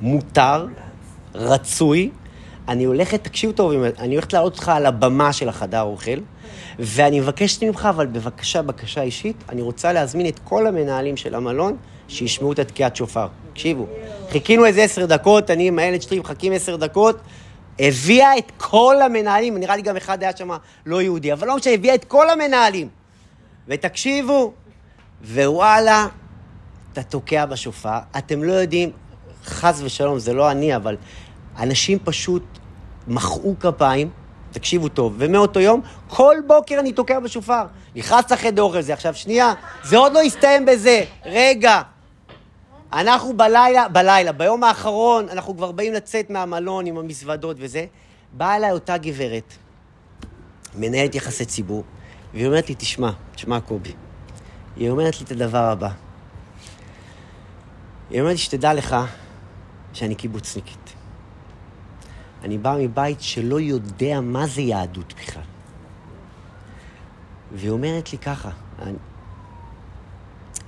[0.00, 0.66] מותר,
[1.34, 2.10] רצוי,
[2.68, 6.20] אני הולכת, תקשיבו טוב, אני הולכת לעלות אותך על הבמה של החדר אוכל,
[6.78, 11.76] ואני מבקשת ממך, אבל בבקשה, בקשה אישית, אני רוצה להזמין את כל המנהלים של המלון
[12.08, 13.26] שישמעו את התקיעת שופר.
[13.54, 13.86] תקשיבו,
[14.30, 17.16] חיכינו איזה עשר דקות, אני עם הילד שלי מחכים עשר דקות,
[17.78, 20.50] הביאה את כל המנהלים, נראה לי גם אחד היה שם
[20.86, 22.88] לא יהודי, אבל לא משנה, הביאה את כל המנהלים.
[23.68, 24.52] ותקשיבו,
[25.24, 26.06] ווואלה,
[26.92, 28.90] אתה תוקע בשופר, אתם לא יודעים,
[29.44, 30.96] חס ושלום, זה לא אני, אבל
[31.58, 32.44] אנשים פשוט
[33.08, 34.10] מחאו כפיים,
[34.52, 37.64] תקשיבו טוב, ומאותו יום, כל בוקר אני תוקע בשופר.
[37.96, 39.52] נכנס לחדר אוכל, זה עכשיו שנייה,
[39.84, 41.82] זה עוד לא הסתיים בזה, רגע.
[42.94, 47.86] אנחנו בלילה, בלילה, ביום האחרון, אנחנו כבר באים לצאת מהמלון עם המזוודות וזה,
[48.32, 49.54] באה אליי אותה גברת,
[50.74, 51.84] מנהלת יחסי ציבור,
[52.32, 53.92] והיא אומרת לי, תשמע, תשמע קובי,
[54.76, 55.90] היא אומרת לי את הדבר הבא.
[58.10, 58.96] היא אומרת לי, שתדע לך
[59.92, 60.94] שאני קיבוצניקית.
[62.42, 65.42] אני בא מבית שלא יודע מה זה יהדות בכלל.
[67.52, 68.50] והיא אומרת לי ככה,
[68.82, 68.96] אני...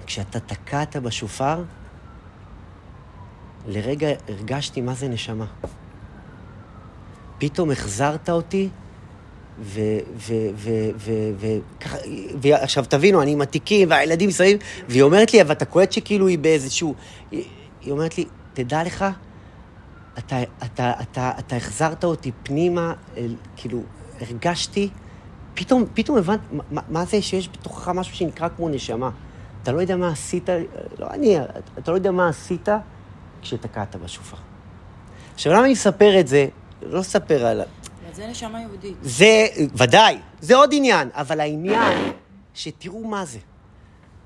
[0.07, 1.63] כשאתה תקעת בשופר,
[3.67, 5.47] לרגע הרגשתי מה זה נשמה.
[7.39, 8.69] פתאום החזרת אותי,
[11.39, 11.99] וככה,
[12.41, 16.39] ועכשיו תבינו, אני עם התיקים והילדים מסביב, והיא אומרת לי, אבל אתה קולט שכאילו היא
[16.39, 16.95] באיזשהו...
[17.31, 18.25] היא אומרת לי,
[18.55, 19.05] תדע לך,
[20.19, 23.83] אתה, אתה, אתה, אתה החזרת אותי פנימה, אל, כאילו,
[24.21, 24.89] הרגשתי,
[25.55, 29.11] פתאום, פתאום הבנת, מה, מה זה שיש בתוכך משהו שנקרא כמו נשמה.
[29.63, 30.49] אתה לא יודע מה עשית,
[30.99, 31.37] לא אני,
[31.79, 32.69] אתה לא יודע מה עשית
[33.43, 34.37] כשתקעת בשופר.
[35.35, 36.47] עכשיו, למה אני מספר את זה?
[36.83, 37.63] לא אספר על...
[38.15, 38.97] זה נשמה יהודית.
[39.03, 42.13] זה, ודאי, זה עוד עניין, אבל העניין,
[42.55, 43.39] שתראו מה זה.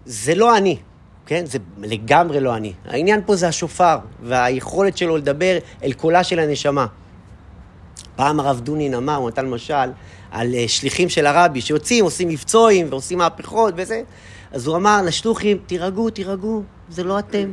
[0.05, 0.79] זה לא אני.
[1.27, 1.47] כן?
[1.47, 2.73] זה לגמרי לא אני.
[2.85, 6.87] העניין פה זה השופר, והיכולת שלו לדבר אל קולה של הנשמה.
[8.17, 9.91] פעם הרב דונין אמר, הוא נתן משל,
[10.31, 14.03] על אה, שליחים של הרבי שיוצאים, עושים מבצועים ועושים מהפכות וזה,
[14.53, 17.53] אז הוא אמר לשלוחים, תירגעו, תירגעו, זה לא אתם.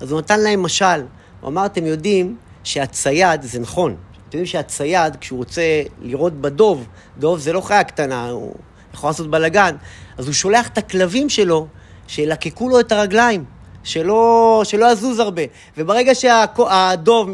[0.00, 1.02] אז הוא נתן להם משל.
[1.40, 6.86] הוא אמר, אתם יודעים שהצייד, זה נכון, אתם יודעים שהצייד, כשהוא רוצה לראות בדוב,
[7.18, 8.54] דוב זה לא חיה קטנה, הוא
[8.94, 9.76] יכול לעשות בלאגן,
[10.18, 11.66] אז הוא שולח את הכלבים שלו
[12.06, 13.44] שילקקו לו את הרגליים,
[13.84, 15.42] שלא, שלא יזוז הרבה.
[15.76, 17.30] וברגע שהדוב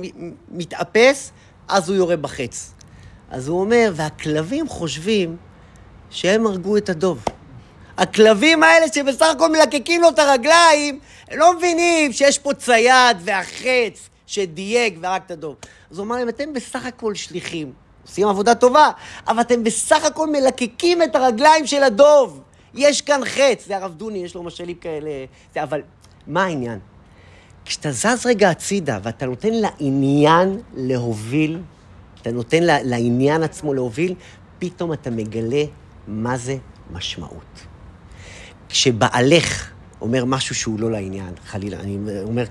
[0.51, 1.33] מתאפס,
[1.69, 2.73] אז הוא יורה בחץ.
[3.31, 5.37] אז הוא אומר, והכלבים חושבים
[6.11, 7.25] שהם הרגו את הדוב.
[7.99, 10.99] הכלבים האלה שבסך הכל מלקקים לו את הרגליים,
[11.31, 15.57] הם לא מבינים שיש פה צייד והחץ שדייק והרג את הדוב.
[15.91, 18.91] אז הוא אמר להם, אתם בסך הכל שליחים, עושים עבודה טובה,
[19.29, 22.41] אבל אתם בסך הכל מלקקים את הרגליים של הדוב.
[22.75, 25.11] יש כאן חץ, זה הרב דוני, יש לו משלים כאלה,
[25.55, 25.83] זה, אבל
[26.27, 26.79] מה העניין?
[27.65, 31.59] כשאתה זז רגע הצידה ואתה נותן לעניין להוביל,
[32.23, 34.15] אתה נותן לעניין עצמו להוביל,
[34.59, 35.65] פתאום אתה מגלה
[36.09, 36.57] מה זה
[36.91, 37.76] משמעות.
[38.69, 42.45] כשבעלך אומר משהו שהוא לא לעניין, חלילה, אני אומר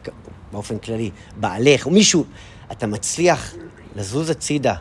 [0.52, 2.26] באופן כללי, בעלך, או מישהו,
[2.72, 3.54] אתה מצליח
[3.96, 4.76] לזוז הצידה,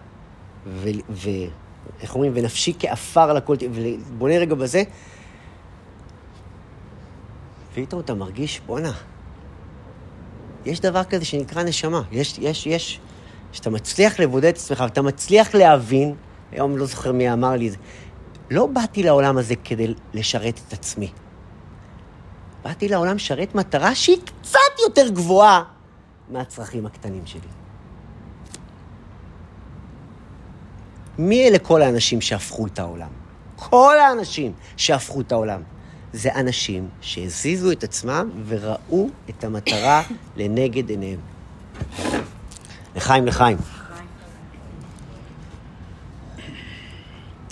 [1.11, 4.83] ואיך אומרים, ונפשי כעפר לכל, ובונה רגע בזה,
[7.75, 8.93] פתאום אתה מרגיש, בואנה,
[10.65, 12.03] יש דבר כזה שנקרא נשמה.
[12.13, 13.01] יש, יש, יש,
[13.53, 16.15] שאתה מצליח לבודד את עצמך, ואתה מצליח להבין,
[16.53, 17.79] היום לא זוכר מי אמר לי את זה,
[18.51, 21.11] לא באתי לעולם הזה כדי לשרת את עצמי.
[22.65, 25.63] באתי לעולם לשרת מטרה שהיא קצת יותר גבוהה
[26.31, 27.41] מהצרכים הקטנים שלי.
[31.19, 33.09] מי אלה כל האנשים שהפכו את העולם?
[33.57, 35.63] כל האנשים שהפכו את העולם.
[36.13, 40.03] זה אנשים שהזיזו את עצמם וראו את המטרה
[40.37, 41.21] לנגד עיניהם.
[42.97, 43.57] לחיים, לחיים.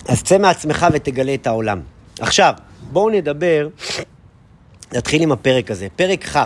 [0.08, 1.80] אז צא מעצמך ותגלה את העולם.
[2.20, 2.54] עכשיו,
[2.92, 3.68] בואו נדבר,
[4.94, 5.88] נתחיל עם הפרק הזה.
[5.96, 6.36] פרק כ'.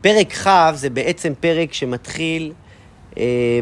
[0.00, 2.52] פרק כ' זה בעצם פרק שמתחיל,
[3.18, 3.60] אה,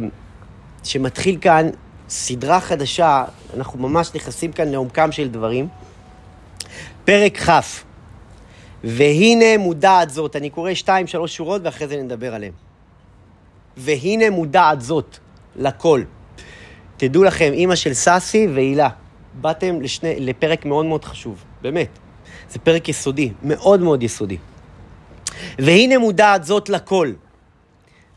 [0.85, 1.71] שמתחיל כאן
[2.09, 3.25] סדרה חדשה,
[3.57, 5.69] אנחנו ממש נכנסים כאן לעומקם של דברים.
[7.05, 7.51] פרק כ',
[8.85, 12.53] והנה מודעת זאת, אני קורא שתיים, שלוש שורות ואחרי זה נדבר עליהן.
[13.77, 15.19] והנה מודעת זאת
[15.57, 16.03] לכל.
[16.97, 18.89] תדעו לכם, אימא של סאסי והילה,
[19.41, 21.89] באתם לשני, לפרק מאוד מאוד חשוב, באמת.
[22.51, 24.37] זה פרק יסודי, מאוד מאוד יסודי.
[25.59, 27.13] והנה מודעת זאת לכל.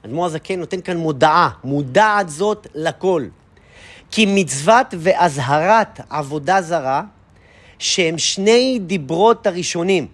[0.05, 3.25] אדמו"ר הזקן נותן כאן מודעה, מודעת זאת לכל.
[4.11, 7.03] כי מצוות ואזהרת עבודה זרה,
[7.79, 10.07] שהם שני דיברות הראשונים,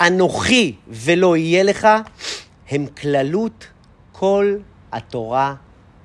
[0.00, 1.88] אנוכי ולא יהיה לך,
[2.70, 3.66] הם כללות
[4.12, 4.56] כל
[4.92, 5.54] התורה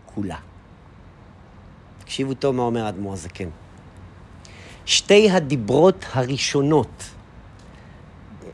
[0.05, 0.37] כולה.
[1.99, 3.49] תקשיבו טוב מה אומר האדמו"ר הזקן.
[4.85, 7.03] שתי הדיברות הראשונות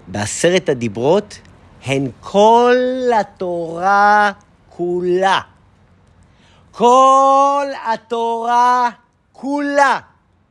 [0.08, 1.40] בעשרת הדיברות
[1.86, 2.76] הן כל
[3.20, 4.32] התורה
[4.70, 5.40] כולה.
[6.72, 8.90] כל התורה
[9.32, 10.00] כולה.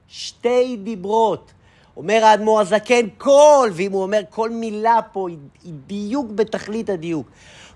[0.09, 1.53] שתי דיברות.
[1.97, 5.39] אומר האדמו"ר הזקן, כל, ואם הוא אומר כל מילה פה היא,
[5.87, 7.27] דיוק בתכלית הדיוק.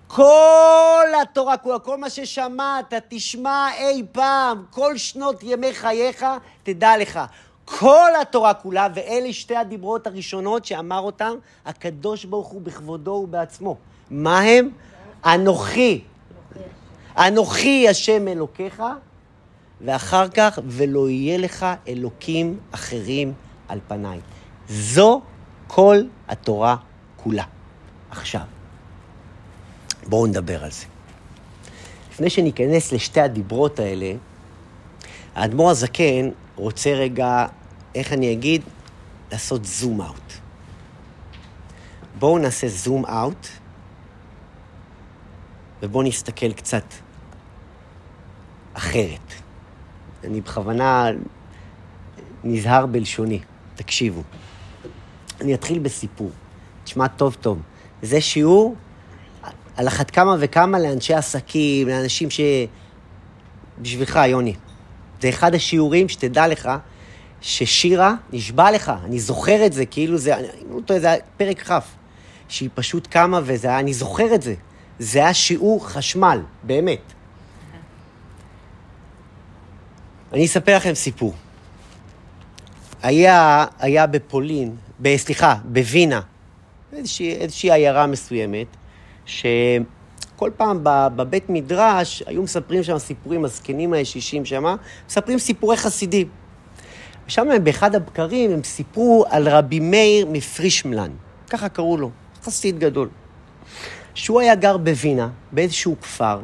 [0.07, 6.27] כל התורה כולה, כל מה ששמעת, תשמע אי פעם, כל שנות ימי חייך,
[6.63, 7.21] תדע לך.
[7.65, 11.35] כל התורה כולה, ואלה שתי הדיברות הראשונות שאמר אותם
[11.67, 13.77] הקדוש ברוך הוא בכבודו ובעצמו.
[14.11, 14.71] מה הם?
[15.25, 16.01] אנוכי.
[17.17, 18.83] אנוכי השם אלוקיך,
[19.81, 23.33] ואחר כך, ולא יהיה לך אלוקים אחרים
[23.69, 24.21] על פניי.
[24.69, 25.21] זו
[25.67, 26.77] כל התורה
[27.17, 27.45] כולה.
[28.11, 28.41] עכשיו,
[30.07, 30.87] בואו נדבר על זה.
[32.11, 34.13] לפני שניכנס לשתי הדיברות האלה,
[35.35, 37.47] האדמו"ר הזקן רוצה רגע,
[37.95, 38.63] איך אני אגיד,
[39.33, 40.33] לעשות זום אאוט.
[42.19, 43.47] בואו נעשה זום אאוט,
[45.83, 46.85] ובואו נסתכל קצת
[48.75, 49.33] אחרת.
[50.25, 51.11] אני בכוונה
[52.45, 53.41] נזהר בלשוני,
[53.75, 54.23] תקשיבו.
[55.41, 56.31] אני אתחיל בסיפור.
[56.85, 57.63] תשמע טוב טוב.
[58.03, 58.77] זה שיעור
[59.77, 62.41] על אחת כמה וכמה לאנשי עסקים, לאנשים ש...
[63.83, 64.55] בשבילך, יוני.
[65.21, 66.71] זה אחד השיעורים שתדע לך
[67.41, 71.73] ששירה, נשבע לך, אני זוכר את זה, כאילו זה, אני זה היה פרק כ',
[72.49, 74.55] שהיא פשוט קמה וזה היה, אני זוכר את זה.
[74.99, 77.13] זה היה שיעור חשמל, באמת.
[80.33, 81.35] אני אספר לכם סיפור.
[83.03, 86.21] היה, היה בפולין, ב, סליחה, בווינה,
[86.93, 88.67] איזושהי, איזושהי עיירה מסוימת,
[90.37, 90.81] שכל פעם
[91.17, 94.65] בבית מדרש היו מספרים שם סיפורים, הזקנים הישישים שם,
[95.09, 96.29] מספרים סיפורי חסידים.
[97.27, 101.11] ושם באחד הבקרים הם סיפרו על רבי מאיר מפרישמלן,
[101.51, 102.11] ככה קראו לו,
[102.43, 103.09] חסיד גדול.
[104.15, 106.41] שהוא היה גר בווינה, באיזשהו כפר,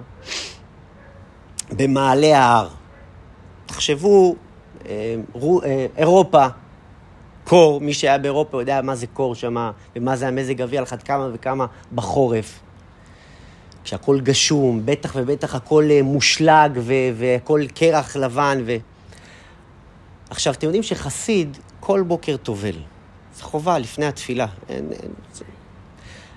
[1.70, 2.68] במעלה ההר.
[3.66, 4.36] תחשבו,
[4.86, 5.16] אה,
[5.64, 6.46] אה, אירופה,
[7.44, 11.02] קור, מי שהיה באירופה יודע מה זה קור שם, ומה זה המזג אוויר על אחת
[11.02, 12.60] כמה וכמה בחורף.
[13.84, 16.80] כשהכול גשום, בטח ובטח הכל אה, מושלג
[17.16, 18.58] והכול קרח לבן.
[18.66, 18.76] ו...
[20.30, 22.76] עכשיו, אתם יודעים שחסיד כל בוקר טובל.
[23.36, 24.46] זו חובה לפני התפילה.
[24.68, 25.10] אין, אין.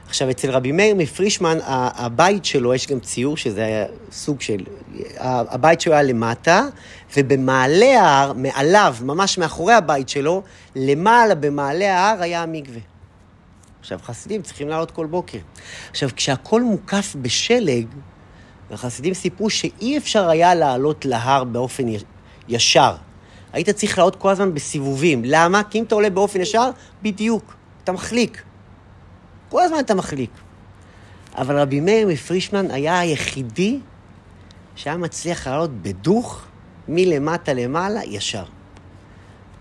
[0.08, 4.64] עכשיו, אצל רבי מאיר מפרישמן, הבית שלו, יש גם ציור שזה היה סוג של...
[5.18, 6.68] הבית שלו היה למטה,
[7.18, 10.42] ובמעלה ההר, מעליו, ממש מאחורי הבית שלו,
[10.76, 12.80] למעלה במעלה ההר היה המקווה.
[13.84, 15.38] עכשיו, חסידים צריכים לעלות כל בוקר.
[15.90, 17.86] עכשיו, כשהכול מוקף בשלג,
[18.72, 21.86] החסידים סיפרו שאי אפשר היה לעלות להר באופן
[22.48, 22.96] ישר.
[23.54, 25.22] היית צריך לעלות כל הזמן בסיבובים.
[25.26, 25.64] למה?
[25.64, 26.70] כי אם אתה עולה באופן ישר,
[27.02, 28.44] בדיוק, אתה מחליק.
[29.50, 30.32] כל הזמן אתה מחליק.
[31.38, 33.80] אבל רבי מאיר מפרישמן היה היחידי
[34.76, 36.46] שהיה מצליח לעלות בדוך
[36.88, 38.46] מלמטה למעלה ישר.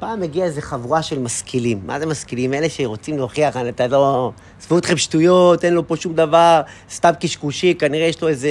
[0.03, 1.81] פעם הגיעה איזו חבורה של משכילים.
[1.87, 2.55] מה זה משכילים?
[2.55, 4.33] אלה שרוצים להוכיח, אתה לא...
[4.61, 8.51] עזבו אתכם שטויות, אין לו פה שום דבר, סתם קשקושי, כנראה יש לו איזה,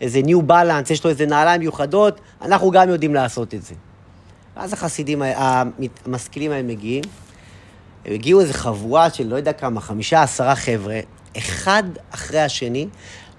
[0.00, 3.74] איזה ניו בלנס, יש לו איזה נעליים מיוחדות, אנחנו גם יודעים לעשות את זה.
[4.56, 5.22] ואז החסידים,
[6.04, 7.04] המשכילים האלה מגיעים,
[8.04, 11.00] הם הגיעו איזו חבורה של לא יודע כמה, חמישה, עשרה חבר'ה,
[11.38, 12.88] אחד אחרי השני,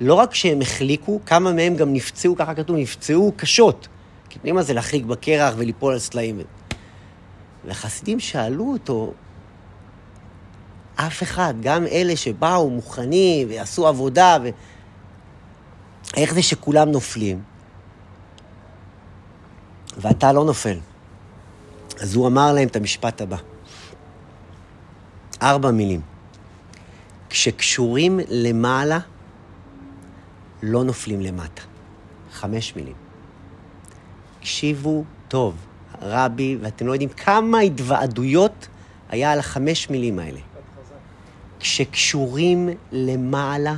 [0.01, 3.87] לא רק שהם החליקו, כמה מהם גם נפצעו, ככה כתוב, נפצעו קשות.
[4.29, 6.41] כי מה זה להחליק בקרח וליפול על סלעים.
[7.67, 9.13] והחסידים שאלו אותו,
[10.95, 14.49] אף אחד, גם אלה שבאו מוכנים ועשו עבודה, ו...
[16.17, 17.43] איך זה שכולם נופלים?
[19.97, 20.79] ואתה לא נופל.
[21.99, 23.37] אז הוא אמר להם את המשפט הבא.
[25.41, 26.01] ארבע מילים.
[27.29, 28.99] כשקשורים למעלה,
[30.63, 31.61] לא נופלים למטה.
[32.31, 32.95] חמש מילים.
[34.39, 35.66] הקשיבו טוב,
[36.01, 38.67] רבי, ואתם לא יודעים כמה התוועדויות
[39.09, 40.39] היה על החמש מילים האלה.
[41.59, 43.75] כשקשורים למעלה,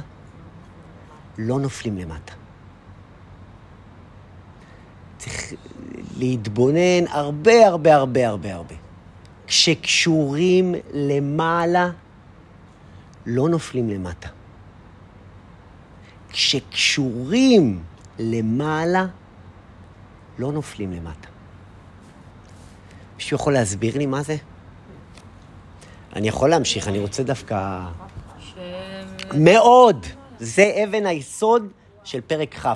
[1.38, 2.34] לא נופלים למטה.
[5.17, 5.53] צריך
[6.17, 8.76] להתבונן הרבה הרבה הרבה הרבה הרבה.
[9.47, 11.89] כשקשורים למעלה,
[13.26, 14.30] לא נופלים למטה.
[16.30, 17.84] כשקשורים
[18.20, 19.05] למעלה,
[20.39, 21.30] לא נופלים למטה.
[23.20, 24.36] מישהו יכול להסביר לי מה זה?
[26.15, 27.80] אני יכול להמשיך, אני רוצה דווקא...
[28.39, 28.53] ש...
[29.34, 30.05] מאוד!
[30.39, 31.72] זה אבן היסוד
[32.03, 32.57] של פרק כ'.
[32.57, 32.74] כשאתה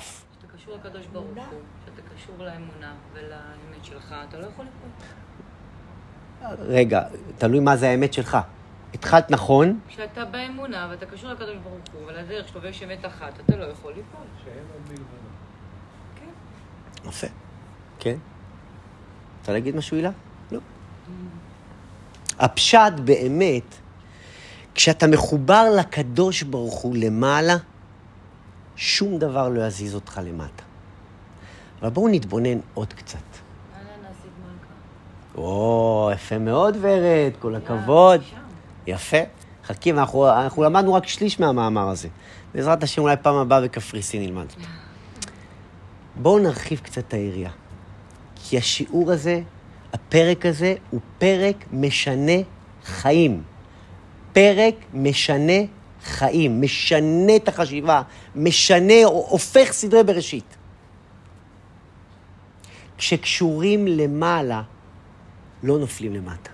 [0.58, 4.89] קשור לקדוש ברוך הוא, כשאתה קשור לאמונה ולאמת שלך, אתה לא יכול לקרוא.
[6.68, 7.02] רגע,
[7.38, 8.38] תלוי מה זה האמת שלך.
[8.94, 9.80] התחלת נכון.
[9.88, 13.94] כשאתה באמונה ואתה קשור לקדוש ברוך הוא ולדרך שלו ויש אמת אחת, אתה לא יכול
[13.94, 14.26] ליפול.
[14.44, 15.04] שאין עוד מלבדו.
[16.16, 17.10] כן.
[17.10, 17.28] יפה.
[18.00, 18.18] כן.
[19.39, 20.12] רוצה להגיד משהו, הילה?
[22.40, 23.76] הפשט באמת,
[24.76, 27.56] כשאתה מחובר לקדוש ברוך הוא למעלה,
[28.76, 30.64] שום דבר לא יזיז אותך למטה.
[31.82, 33.18] אבל בואו נתבונן עוד קצת.
[35.36, 38.22] או, יפה מאוד, ורד, כל הכבוד.
[38.88, 39.18] יפה.
[39.66, 42.08] חכי, אנחנו, אנחנו למדנו רק שליש מהמאמר הזה.
[42.54, 44.46] בעזרת השם, אולי פעם הבאה בקפריסין נלמד.
[46.16, 47.52] בואו נרחיב קצת את היריעה.
[48.36, 49.42] כי השיעור הזה,
[49.94, 52.41] הפרק הזה, הוא פרק משנה
[52.84, 53.44] חיים.
[54.34, 55.62] פרק משנה
[56.04, 58.02] חיים, משנה את החשיבה,
[58.36, 60.58] משנה, הופך סדרי בראשית.
[62.98, 64.62] כשקשורים למעלה,
[65.64, 66.50] לא נופלים למטה.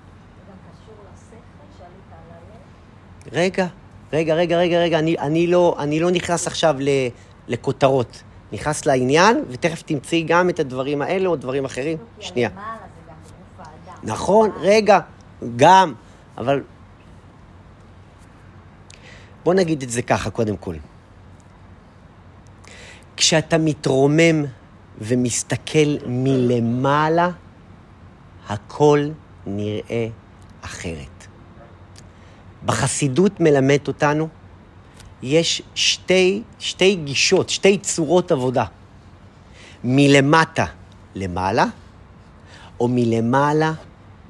[3.31, 3.67] רגע,
[4.13, 6.89] רגע, רגע, רגע, רגע, אני, אני, לא, אני לא נכנס עכשיו ל,
[7.47, 8.23] לכותרות.
[8.51, 11.97] נכנס לעניין, ותכף תמצאי גם את הדברים האלה או דברים אחרים.
[12.19, 12.49] שנייה.
[14.03, 14.99] נכון, רגע,
[15.55, 15.93] גם,
[16.37, 16.63] אבל...
[19.43, 20.75] בוא נגיד את זה ככה קודם כל.
[23.17, 24.45] כשאתה מתרומם
[25.01, 27.29] ומסתכל מלמעלה,
[28.47, 29.09] הכל
[29.45, 30.07] נראה
[30.61, 31.27] אחרת.
[32.65, 34.27] בחסידות מלמד אותנו,
[35.21, 38.65] יש שתי, שתי גישות, שתי צורות עבודה.
[39.83, 40.65] מלמטה
[41.15, 41.65] למעלה,
[42.79, 43.73] או מלמעלה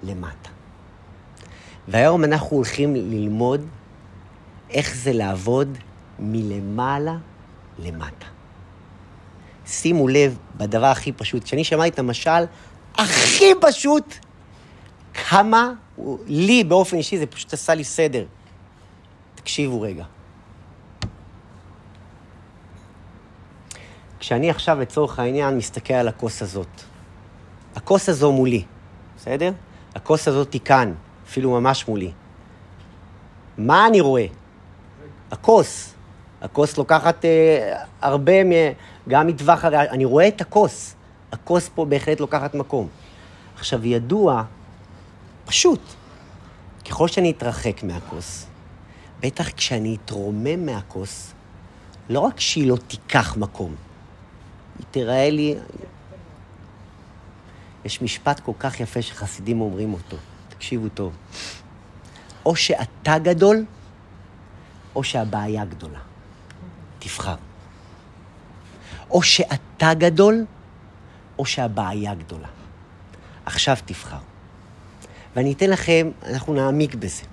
[0.03, 0.49] למטה.
[1.87, 3.65] והיום אנחנו הולכים ללמוד
[4.69, 5.77] איך זה לעבוד
[6.19, 7.15] מלמעלה
[7.79, 8.25] למטה.
[9.65, 11.43] שימו לב בדבר הכי פשוט.
[11.43, 12.43] כשאני שמעתי את המשל
[12.95, 14.15] הכי פשוט,
[15.13, 15.71] כמה
[16.27, 18.25] לי באופן אישי זה פשוט עשה לי סדר.
[19.35, 20.03] תקשיבו רגע.
[24.19, 26.81] כשאני עכשיו, לצורך העניין, מסתכל על הכוס הזאת.
[27.75, 28.63] הכוס הזו מולי,
[29.17, 29.51] בסדר?
[29.95, 30.93] הכוס הזאת היא כאן,
[31.27, 32.11] אפילו ממש מולי.
[33.57, 34.25] מה אני רואה?
[35.31, 35.93] הכוס.
[36.41, 38.51] הכוס לוקחת אה, הרבה, מ...
[39.09, 39.89] גם מטווח הרי...
[39.89, 40.95] אני רואה את הכוס.
[41.31, 42.87] הכוס פה בהחלט לוקחת מקום.
[43.57, 44.43] עכשיו, ידוע,
[45.45, 45.81] פשוט,
[46.89, 48.45] ככל שאני אתרחק מהכוס,
[49.19, 51.33] בטח כשאני אתרומם מהכוס,
[52.09, 53.75] לא רק שהיא לא תיקח מקום,
[54.79, 55.55] היא תיראה לי...
[57.89, 60.17] יש משפט כל כך יפה שחסידים אומרים אותו,
[60.49, 61.13] תקשיבו טוב.
[62.45, 63.65] או שאתה גדול,
[64.95, 65.99] או שהבעיה גדולה.
[66.99, 67.35] תבחר.
[69.09, 70.45] או שאתה גדול,
[71.39, 72.47] או שהבעיה גדולה.
[73.45, 74.23] עכשיו תבחר.
[75.35, 77.23] ואני אתן לכם, אנחנו נעמיק בזה.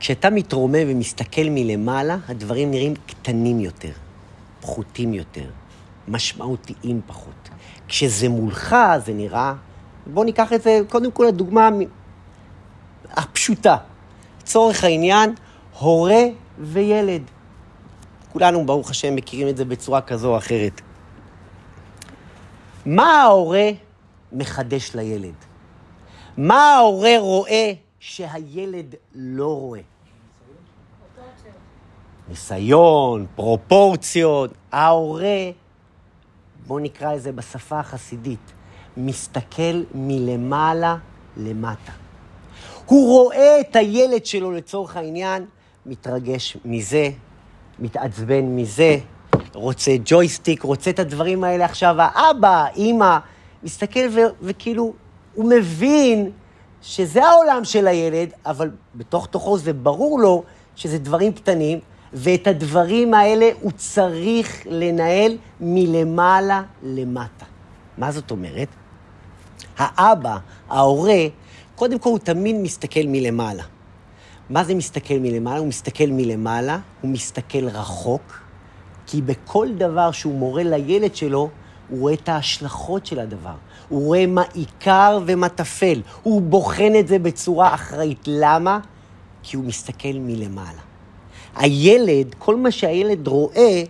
[0.00, 3.92] כשאתה מתרומם ומסתכל מלמעלה, הדברים נראים קטנים יותר,
[4.60, 5.50] פחותים יותר,
[6.08, 7.37] משמעותיים פחות.
[7.88, 9.54] כשזה מולך, זה נראה...
[10.06, 11.68] בואו ניקח את זה, קודם כל, הדוגמה
[13.10, 13.76] הפשוטה.
[14.40, 15.34] לצורך העניין,
[15.78, 16.22] הורה
[16.58, 17.22] וילד.
[18.32, 20.80] כולנו, ברוך השם, מכירים את זה בצורה כזו או אחרת.
[22.86, 23.70] מה ההורה
[24.32, 25.34] מחדש לילד?
[26.36, 29.80] מה ההורה רואה שהילד לא רואה?
[32.28, 34.50] ניסיון, פרופורציות.
[34.72, 35.50] ההורה,
[36.68, 38.52] בואו נקרא לזה בשפה החסידית,
[38.96, 40.96] מסתכל מלמעלה
[41.36, 41.92] למטה.
[42.86, 45.46] הוא רואה את הילד שלו לצורך העניין,
[45.86, 47.10] מתרגש מזה,
[47.78, 48.98] מתעצבן מזה,
[49.54, 53.18] רוצה ג'ויסטיק, רוצה את הדברים האלה עכשיו, האבא, אימא,
[53.62, 54.92] מסתכל ו- וכאילו,
[55.34, 56.30] הוא מבין
[56.82, 60.42] שזה העולם של הילד, אבל בתוך תוכו זה ברור לו
[60.76, 61.78] שזה דברים קטנים,
[62.12, 67.44] ואת הדברים האלה הוא צריך לנהל מלמעלה למטה.
[67.98, 68.68] מה זאת אומרת?
[69.78, 70.38] האבא,
[70.68, 71.26] ההורה,
[71.74, 73.62] קודם כל הוא תמיד מסתכל מלמעלה.
[74.50, 75.58] מה זה מסתכל מלמעלה?
[75.58, 78.40] הוא מסתכל מלמעלה, הוא מסתכל רחוק,
[79.06, 81.48] כי בכל דבר שהוא מורה לילד שלו,
[81.88, 83.54] הוא רואה את ההשלכות של הדבר.
[83.88, 86.02] הוא רואה מה עיקר ומה טפל.
[86.22, 88.20] הוא בוחן את זה בצורה אחראית.
[88.26, 88.78] למה?
[89.42, 90.87] כי הוא מסתכל מלמעלה.
[91.58, 93.82] הילד, כל מה שהילד רואה,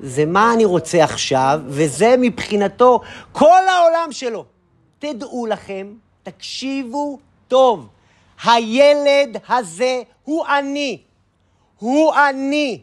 [0.00, 3.00] זה מה אני רוצה עכשיו, וזה מבחינתו
[3.32, 4.44] כל העולם שלו.
[4.98, 5.86] תדעו לכם,
[6.22, 7.18] תקשיבו
[7.48, 7.88] טוב,
[8.44, 10.98] הילד הזה הוא אני.
[11.78, 12.80] הוא אני.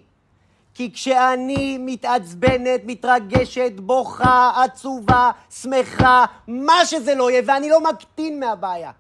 [0.74, 5.32] כי כשאני מתעצבנת, מתרגשת, בוכה, עצובה,
[5.62, 8.92] שמחה, מה שזה לא יהיה, ואני לא מקטין מהבעיה.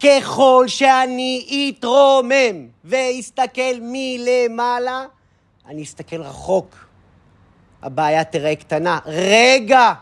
[0.00, 5.04] ככל שאני אתרומם ואסתכל מלמעלה,
[5.68, 6.86] אני אסתכל רחוק.
[7.82, 8.98] הבעיה תראה קטנה.
[9.06, 9.92] רגע!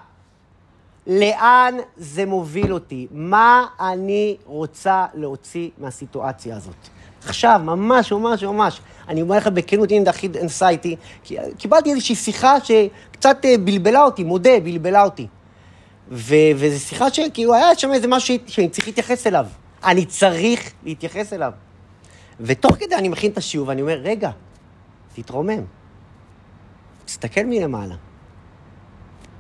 [1.06, 3.06] לאן זה מוביל אותי?
[3.10, 6.74] מה אני רוצה להוציא מהסיטואציה הזאת?
[7.26, 8.80] עכשיו, ממש, ממש, ממש.
[9.08, 10.96] אני אומר לך בכנות, הנה הכי אינסייטי,
[11.58, 15.26] קיבלתי איזושהי שיחה שקצת אה, בלבלה אותי, מודה, בלבלה אותי.
[16.10, 19.46] ו- וזו שיחה שכאילו היה שם איזה משהו שאני צריך להתייחס אליו.
[19.84, 21.52] אני צריך להתייחס אליו.
[22.40, 24.30] ותוך כדי אני מכין את השיעור ואני אומר, רגע,
[25.14, 25.64] תתרומם.
[27.04, 27.94] תסתכל מלמעלה.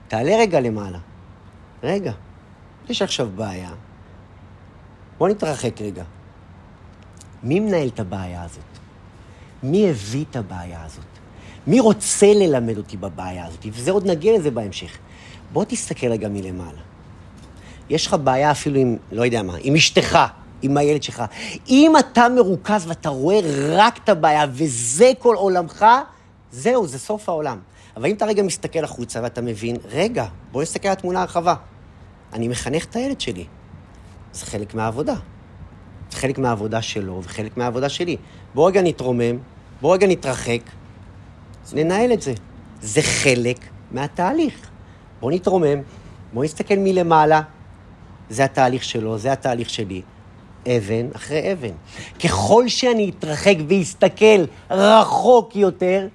[0.08, 0.98] תעלה רגע למעלה.
[1.82, 2.12] רגע,
[2.88, 3.70] יש עכשיו בעיה.
[5.18, 6.04] בוא נתרחק רגע.
[7.42, 8.64] מי מנהל את הבעיה הזאת?
[9.62, 11.04] מי הביא את הבעיה הזאת?
[11.66, 13.66] מי רוצה ללמד אותי בבעיה הזאת?
[13.72, 14.98] וזה עוד נגיע לזה בהמשך.
[15.52, 16.80] בוא תסתכל רגע מלמעלה.
[17.90, 20.18] יש לך בעיה אפילו עם, לא יודע מה, עם אשתך,
[20.62, 21.22] עם הילד שלך.
[21.68, 25.86] אם אתה מרוכז ואתה רואה רק את הבעיה וזה כל עולמך,
[26.50, 27.58] זהו, זה סוף העולם.
[27.96, 31.54] אבל אם אתה רגע מסתכל החוצה ואתה מבין, רגע, בוא נסתכל על התמונה הרחבה.
[32.32, 33.44] אני מחנך את הילד שלי.
[34.32, 35.14] זה חלק מהעבודה.
[36.10, 38.16] זה חלק מהעבודה שלו וחלק מהעבודה שלי.
[38.54, 39.38] בוא רגע נתרומם,
[39.80, 40.60] בוא רגע נתרחק,
[41.72, 42.32] ננהל את זה.
[42.82, 43.58] זה חלק
[43.90, 44.70] מהתהליך.
[45.20, 45.82] בוא נתרומם,
[46.32, 47.42] בוא נסתכל מלמעלה.
[48.30, 50.02] זה התהליך שלו, זה התהליך שלי.
[50.68, 51.74] אבן אחרי אבן.
[52.24, 56.08] ככל שאני אתרחק ואסתכל רחוק יותר,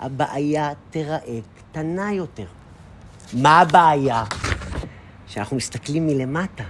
[0.00, 2.46] הבעיה תיראה קטנה יותר.
[3.32, 4.24] מה הבעיה?
[5.26, 6.64] שאנחנו מסתכלים מלמטה.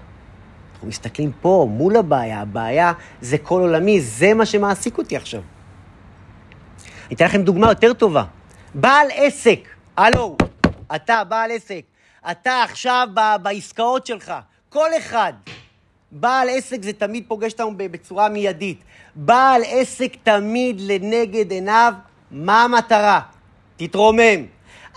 [0.74, 2.40] אנחנו מסתכלים פה, מול הבעיה.
[2.40, 5.42] הבעיה זה כל עולמי, זה מה שמעסיק אותי עכשיו.
[7.06, 8.24] אני אתן לכם דוגמה יותר טובה.
[8.74, 9.60] בעל עסק,
[9.96, 10.36] הלו,
[10.94, 11.80] אתה בעל עסק,
[12.30, 13.08] אתה עכשיו
[13.42, 14.32] בעסקאות שלך,
[14.74, 15.32] כל אחד.
[16.12, 18.78] בעל עסק זה תמיד פוגש אותנו בצורה מיידית.
[19.14, 21.92] בעל עסק תמיד לנגד עיניו,
[22.30, 23.20] מה המטרה?
[23.76, 24.46] תתרומם.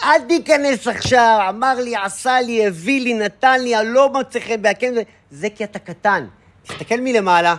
[0.03, 4.61] אל תיכנס עכשיו, אמר לי, עשה לי, הביא לי, נתן לי, אני לא מוצא חן
[4.61, 4.87] בהקם,
[5.31, 6.27] זה כי אתה קטן.
[6.63, 7.55] תסתכל מלמעלה,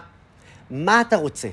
[0.71, 1.49] מה אתה רוצה?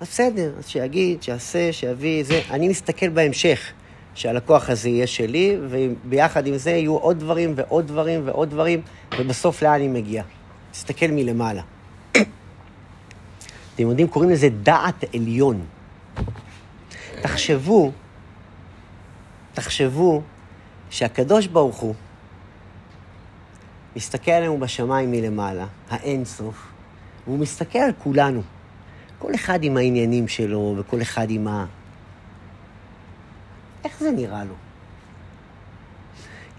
[0.00, 2.42] בסדר, אז שיגיד, שיעשה, שיביא, זה.
[2.50, 3.72] אני מסתכל בהמשך,
[4.14, 8.80] שהלקוח הזה יהיה שלי, וביחד עם זה יהיו עוד דברים ועוד דברים ועוד דברים,
[9.18, 10.22] ובסוף לאן אני מגיע?
[10.70, 11.62] תסתכל מלמעלה.
[13.74, 15.64] אתם יודעים, קוראים לזה דעת עליון.
[17.22, 17.92] תחשבו,
[19.54, 20.22] תחשבו
[20.90, 21.94] שהקדוש ברוך הוא
[23.96, 26.66] מסתכל עלינו בשמיים מלמעלה, האינסוף,
[27.26, 28.42] והוא מסתכל על כולנו.
[29.18, 31.64] כל אחד עם העניינים שלו, וכל אחד עם ה...
[33.94, 34.54] איך זה נראה לו?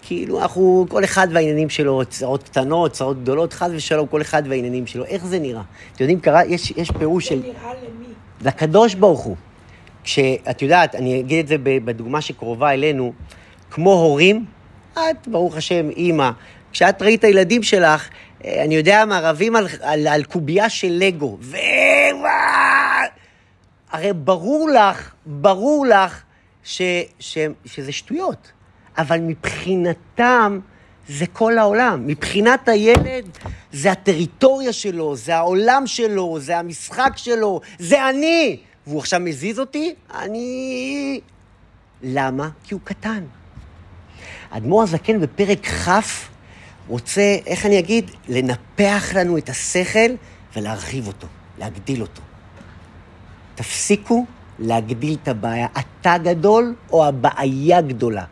[0.01, 4.87] כאילו, אנחנו, כל אחד והעניינים שלו, צרות קטנות, צרות גדולות, חס ושלום, כל אחד והעניינים
[4.87, 5.05] שלו.
[5.05, 5.61] איך זה נראה?
[5.93, 7.41] אתם יודעים, קרה, יש, יש פירוש של...
[7.41, 8.05] זה נראה למי?
[8.41, 9.35] לקדוש ברוך הוא.
[10.03, 13.13] כשאת יודעת, אני אגיד את זה בדוגמה שקרובה אלינו,
[13.71, 14.45] כמו הורים,
[14.93, 16.31] את, ברוך השם, אימא,
[16.71, 18.09] כשאת ראית את הילדים שלך,
[18.45, 21.37] אה, אני יודע מה, רבים על, על, על קובייה של לגו.
[21.41, 21.57] ו...
[23.91, 26.21] הרי ברור לך, ברור לך
[26.65, 26.81] ש,
[27.19, 28.51] ש, שזה שטויות.
[28.97, 30.59] אבל מבחינתם
[31.07, 32.07] זה כל העולם.
[32.07, 33.37] מבחינת הילד
[33.71, 38.57] זה הטריטוריה שלו, זה העולם שלו, זה המשחק שלו, זה אני.
[38.87, 39.95] והוא עכשיו מזיז אותי?
[40.13, 41.19] אני...
[42.01, 42.49] למה?
[42.63, 43.23] כי הוא קטן.
[44.49, 45.89] אדמו"ר הזקן בפרק כ'
[46.87, 50.15] רוצה, איך אני אגיד, לנפח לנו את השכל
[50.55, 52.21] ולהרחיב אותו, להגדיל אותו.
[53.55, 54.25] תפסיקו
[54.59, 55.67] להגדיל את הבעיה.
[55.79, 58.25] אתה גדול או הבעיה גדולה?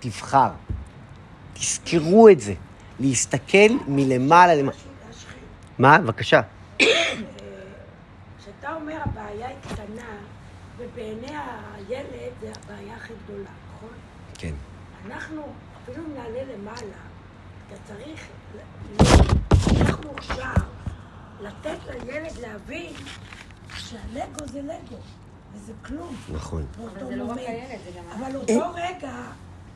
[0.00, 0.50] תבחר.
[1.52, 2.54] תזכרו את זה.
[3.00, 4.76] להסתכל מלמעלה למעלה.
[5.78, 5.98] מה?
[5.98, 6.40] בבקשה.
[8.38, 10.16] כשאתה אומר הבעיה היא קטנה,
[10.78, 11.26] ובעיני
[11.74, 13.88] הילד זה הבעיה הכי גדולה, נכון?
[14.38, 14.54] כן.
[15.06, 15.42] אנחנו,
[15.82, 16.98] אפילו אם נעלה למעלה,
[17.66, 18.26] אתה צריך,
[19.80, 20.62] איך מוכשר,
[21.40, 22.92] לתת לילד להבין
[23.76, 24.96] שהלגו זה לגו,
[25.54, 26.16] וזה כלום.
[26.32, 26.66] נכון.
[26.84, 28.04] אבל זה לא רק הילד, זה גם...
[28.20, 29.22] אבל אותו רגע,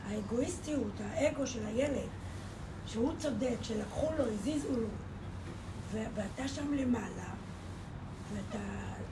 [0.07, 2.07] האגואיסטיות, האגו של הילד,
[2.87, 4.87] שהוא צודק, שלקחו לו, הזיזו לו,
[5.91, 7.29] ו- ואתה שם למעלה,
[8.33, 8.63] ואתה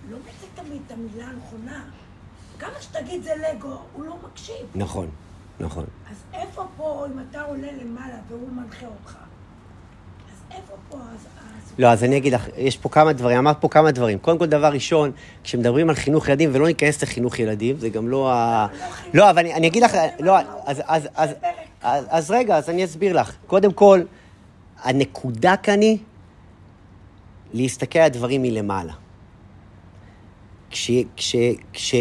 [0.09, 1.85] לא מוצא תמיד את המילה הנכונה.
[2.59, 4.65] כמה שתגיד זה לגו, הוא לא מקשיב.
[4.75, 5.09] נכון,
[5.59, 5.85] נכון.
[6.11, 9.25] אז איפה פה, אם אתה עולה למעלה והוא מנחה אותך, אז איפה
[10.27, 10.37] פה אז...
[10.37, 10.40] אז-
[11.79, 14.19] לא, אז אני אגיד לך, יש פה כמה דברים, אמרת פה כמה דברים.
[14.19, 15.11] קודם כל, דבר ראשון,
[15.43, 18.67] כשמדברים על חינוך ילדים, ולא ניכנס לחינוך ילדים, זה גם לא ה...
[19.13, 20.37] לא, אבל אני, אגיד לך, לא,
[21.89, 23.35] אז, רגע, אז אני אסביר לך.
[23.47, 24.01] קודם כל,
[24.83, 25.97] הנקודה כאן היא
[27.53, 28.93] להסתכל על הדברים מלמעלה.
[30.69, 31.35] כש, כש,
[31.73, 31.95] כש,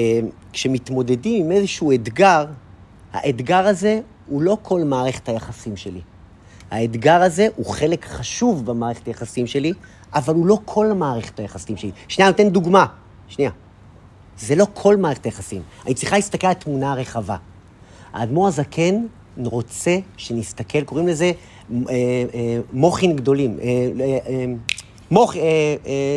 [0.52, 2.44] כשמתמודדים עם איזשהו אתגר,
[3.12, 6.00] האתגר הזה הוא לא כל מערכת היחסים שלי.
[6.70, 9.72] האתגר הזה הוא חלק חשוב במערכת היחסים שלי,
[10.14, 11.90] אבל הוא לא כל מערכת היחסים שלי.
[12.08, 12.86] שנייה, אני נותן דוגמה.
[13.28, 13.50] שנייה.
[14.38, 15.62] זה לא כל מערכת היחסים.
[15.86, 17.36] אני צריכה להסתכל על התמונה הרחבה.
[18.12, 19.06] האדמו"ר הזקן
[19.36, 21.32] רוצה שנסתכל, קוראים לזה אה,
[21.90, 23.58] אה, מוחין גדולים.
[23.62, 23.66] אה,
[24.00, 24.44] אה, אה,
[25.10, 25.42] מוח, אה,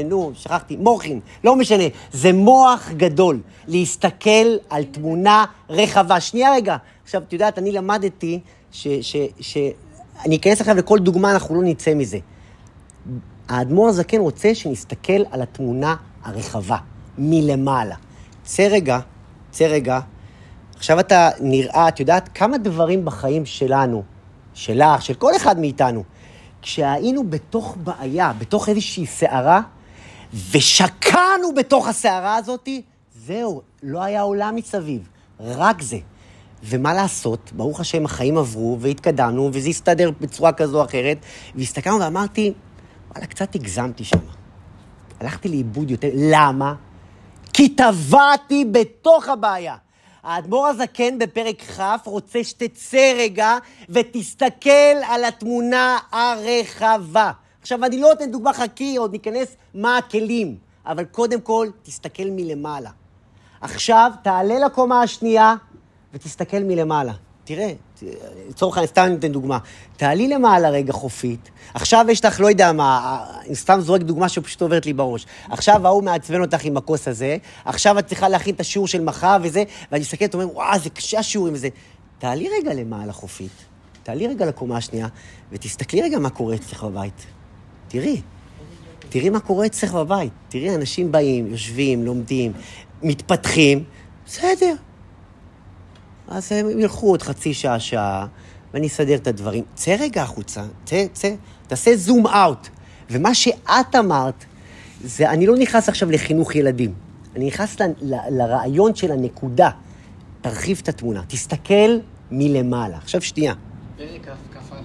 [0.06, 1.84] נו, שכחתי, מוחין, לא משנה.
[2.12, 6.20] זה מוח גדול, להסתכל על תמונה רחבה.
[6.20, 6.78] שנייה רגע.
[7.04, 8.40] עכשיו, את יודעת, אני למדתי
[8.72, 8.88] ש...
[9.02, 9.58] ש, ש
[10.26, 12.18] אני אכנס עכשיו לכל דוגמה, אנחנו לא נצא מזה.
[13.50, 16.78] האדמו"ר הזקן רוצה שנסתכל על התמונה הרחבה,
[17.18, 17.96] מלמעלה.
[18.44, 19.00] צא רגע,
[19.52, 20.00] צא רגע.
[20.76, 24.04] עכשיו אתה נראה, את יודעת כמה דברים בחיים שלנו,
[24.54, 26.04] שלך, של כל אחד מאיתנו,
[26.62, 29.62] כשהיינו בתוך בעיה, בתוך איזושהי סערה,
[30.52, 32.70] ושקענו בתוך הסערה הזאת,
[33.16, 35.10] זהו, לא היה עולם מסביב,
[35.40, 35.98] רק זה.
[36.64, 41.18] ומה לעשות, ברוך השם, החיים עברו והתקדמנו, וזה הסתדר בצורה כזו או אחרת,
[41.56, 42.54] והסתכלנו ואמרתי,
[43.12, 44.18] וואלה, קצת הגזמתי שם.
[45.20, 46.10] הלכתי לאיבוד יותר.
[46.14, 46.74] למה?
[47.54, 49.76] כי טבעתי בתוך הבעיה.
[50.24, 53.58] האדמו"ר הזקן בפרק כ' רוצה שתצא רגע
[53.90, 57.32] ותסתכל על התמונה הרחבה.
[57.62, 60.56] עכשיו, אני לא נותן דוגמה חכי, עוד ניכנס מה הכלים,
[60.86, 62.90] אבל קודם כל, תסתכל מלמעלה.
[63.62, 65.56] עכשיו, תעלה לקומה השנייה
[66.14, 67.14] ותסתכל מלמעלה.
[67.46, 67.74] תראה,
[68.50, 69.58] לצורך העניין, סתם אני נותן דוגמה.
[69.98, 74.62] תעלי למעלה רגע חופית, עכשיו יש לך, לא יודע מה, אני סתם זורק דוגמה שפשוט
[74.62, 75.26] עוברת לי בראש.
[75.50, 79.38] עכשיו ההוא מעצבן אותך עם הכוס הזה, עכשיו את צריכה להכין את השיעור של מחר
[79.44, 81.70] וזה, ואני מסתכלת ואומר, וואו, זה קשה השיעורים וזה.
[82.20, 83.66] תעלי רגע למעלה חופית,
[84.04, 85.08] תעלי רגע לקומה השנייה,
[85.52, 87.26] ותסתכלי רגע מה קורה אצלך בבית.
[87.88, 88.22] תראי.
[89.10, 90.34] תראי מה קורה אצלך בבית.
[90.50, 92.52] תראי, אנשים באים, יושבים, לומדים,
[93.02, 93.84] מתפתחים,
[94.26, 94.74] בסדר.
[96.28, 98.28] אז הם ילכו עוד חצי שעה, שעה,
[98.74, 99.64] ואני אסדר את הדברים.
[99.76, 101.34] צא רגע החוצה, צא, צא,
[101.68, 102.68] תעשה זום אאוט.
[103.10, 104.46] ומה שאת אמרת,
[105.04, 106.94] זה, אני לא נכנס עכשיו לחינוך ילדים.
[107.36, 109.70] אני נכנס ל, ל, לרעיון של הנקודה.
[110.42, 111.98] תרחיב את התמונה, תסתכל
[112.32, 112.98] מלמעלה.
[112.98, 113.54] עכשיו שנייה.
[113.98, 114.76] פרק כ"א,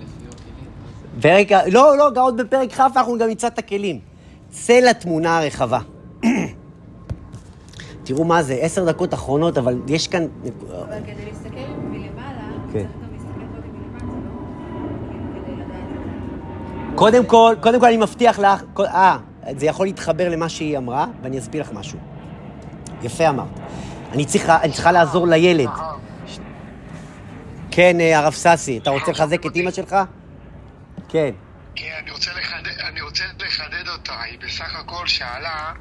[1.21, 4.01] פרק, לא, לא, עוד בפרק כ' אנחנו גם נמצא את הכלים.
[4.51, 5.79] צא לתמונה הרחבה.
[8.09, 10.23] תראו מה זה, עשר דקות אחרונות, אבל יש כאן...
[10.23, 12.79] אבל כדי להסתכל מלמעלה, כן.
[12.79, 16.01] צריך גם להסתכל קודם מלמטה, לא?
[16.85, 16.97] כאילו.
[16.97, 19.19] קודם כל, קודם כל אני מבטיח לך, אה,
[19.57, 21.99] זה יכול להתחבר למה שהיא אמרה, ואני אסביר לך משהו.
[23.03, 23.49] יפה אמרת.
[24.13, 25.71] אני צריכה, אני צריכה לעזור לילד.
[27.71, 29.97] כן, אה, הרב ססי, אתה רוצה לחזק את אימא שלך?
[31.09, 31.31] כן.
[31.75, 34.23] כן, אני רוצה לחדד, אני רוצה לחדד אותה.
[34.23, 35.73] היא בסך הכל שאלה,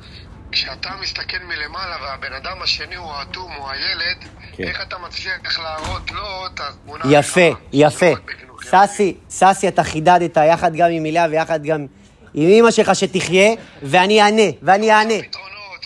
[0.52, 4.18] כשאתה מסתכל מלמעלה והבן אדם השני הוא האטום, הוא הילד,
[4.56, 4.64] כן.
[4.64, 7.66] איך אתה מצליח להראות לו את התמונה יפה, הרחבה?
[7.74, 8.10] יפה.
[8.10, 8.88] לא.
[8.88, 11.86] ססי, ססי, אתה חידדת יחד גם עם הילה ויחד גם
[12.34, 15.14] עם אימא שלך שתחיה, ואני אענה, ואני אענה.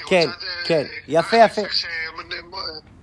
[0.07, 0.29] כן,
[0.65, 1.61] כן, יפה, יפה.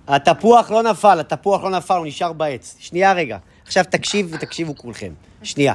[0.07, 2.75] התפוח לא נפל, התפוח לא נפל, הוא נשאר בעץ.
[2.79, 3.37] שנייה רגע.
[3.65, 5.13] עכשיו תקשיב ותקשיבו כולכם.
[5.43, 5.73] שנייה,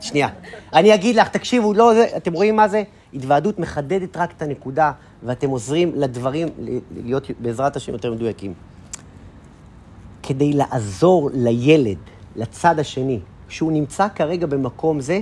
[0.00, 0.28] שנייה.
[0.72, 2.82] אני אגיד לך, תקשיבו, לא זה, אתם רואים מה זה?
[3.14, 4.92] התוועדות מחדדת רק את הנקודה,
[5.26, 6.48] ואתם עוזרים לדברים
[6.96, 8.54] להיות בעזרת השם יותר מדויקים.
[10.22, 11.98] כדי לעזור לילד,
[12.36, 15.20] לצד השני, שהוא נמצא כרגע במקום זה,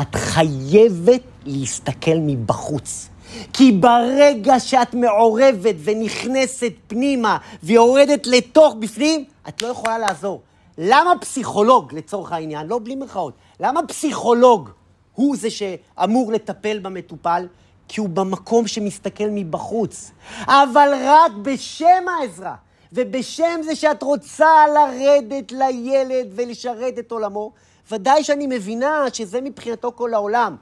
[0.00, 3.08] את חייבת להסתכל מבחוץ.
[3.52, 10.40] כי ברגע שאת מעורבת ונכנסת פנימה ויורדת לתוך בפנים, את לא יכולה לעזור.
[10.78, 14.70] למה פסיכולוג, לצורך העניין, לא בלי מירכאות, למה פסיכולוג
[15.14, 17.46] הוא זה שאמור לטפל במטופל?
[17.92, 20.10] כי הוא במקום שמסתכל מבחוץ.
[20.46, 22.54] אבל רק בשם העזרה.
[22.92, 27.52] ובשם זה שאת רוצה לרדת לילד ולשרת את עולמו,
[27.90, 30.56] ודאי שאני מבינה שזה מבחינתו כל העולם.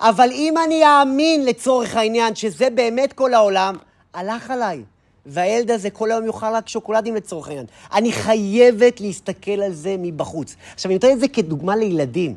[0.00, 3.76] אבל אם אני אאמין לצורך העניין שזה באמת כל העולם,
[4.14, 4.82] הלך עליי.
[5.26, 7.66] והילד הזה כל היום יאכל רק שוקולדים לצורך העניין.
[7.94, 10.56] אני חייבת להסתכל על זה מבחוץ.
[10.74, 12.34] עכשיו, אני נותן את זה כדוגמה לילדים,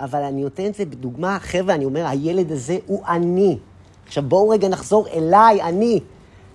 [0.00, 3.58] אבל אני נותן את זה בדוגמה, חבר'ה, אני אומר, הילד הזה הוא אני.
[4.10, 6.00] עכשיו, בואו רגע נחזור אליי, אני.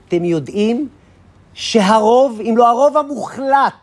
[0.07, 0.89] אתם יודעים
[1.53, 3.73] שהרוב, אם לא הרוב המוחלט,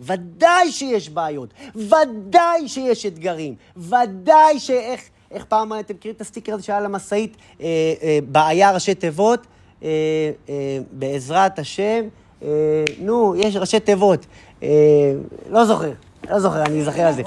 [0.00, 5.00] ודאי שיש בעיות, ודאי שיש אתגרים, ודאי שאיך,
[5.30, 7.66] איך פעם, אתם מכירים את הסטיקר הזה שהיה על המשאית, אה,
[8.02, 9.46] אה, בעיה ראשי תיבות,
[9.82, 9.88] אה,
[10.48, 12.04] אה, בעזרת השם,
[12.42, 12.48] אה,
[12.98, 14.26] נו, יש ראשי תיבות,
[14.62, 14.68] אה,
[15.48, 15.92] לא זוכר,
[16.30, 17.22] לא זוכר, אני אזכר על זה.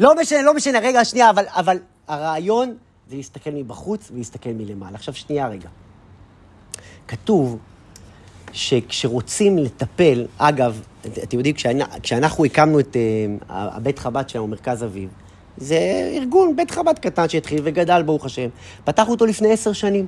[0.00, 2.76] לא משנה, לא משנה, רגע, שנייה, אבל, אבל הרעיון
[3.10, 4.94] זה להסתכל מבחוץ ולהסתכל מלמעלה.
[4.94, 5.68] עכשיו, שנייה רגע.
[7.08, 7.58] כתוב
[8.52, 11.54] שכשרוצים לטפל, אגב, אתם יודעים,
[12.02, 12.96] כשאנחנו הקמנו את
[13.48, 15.10] הבית חב"ד שלנו, מרכז אביב,
[15.56, 15.78] זה
[16.16, 18.48] ארגון, בית חב"ד קטן שהתחיל וגדל, ברוך השם.
[18.84, 20.06] פתחנו אותו לפני עשר שנים.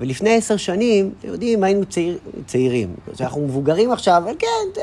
[0.00, 2.94] ולפני עשר שנים, אתם יודעים, היינו צעיר, צעירים.
[3.14, 4.82] כשאנחנו מבוגרים עכשיו, כן,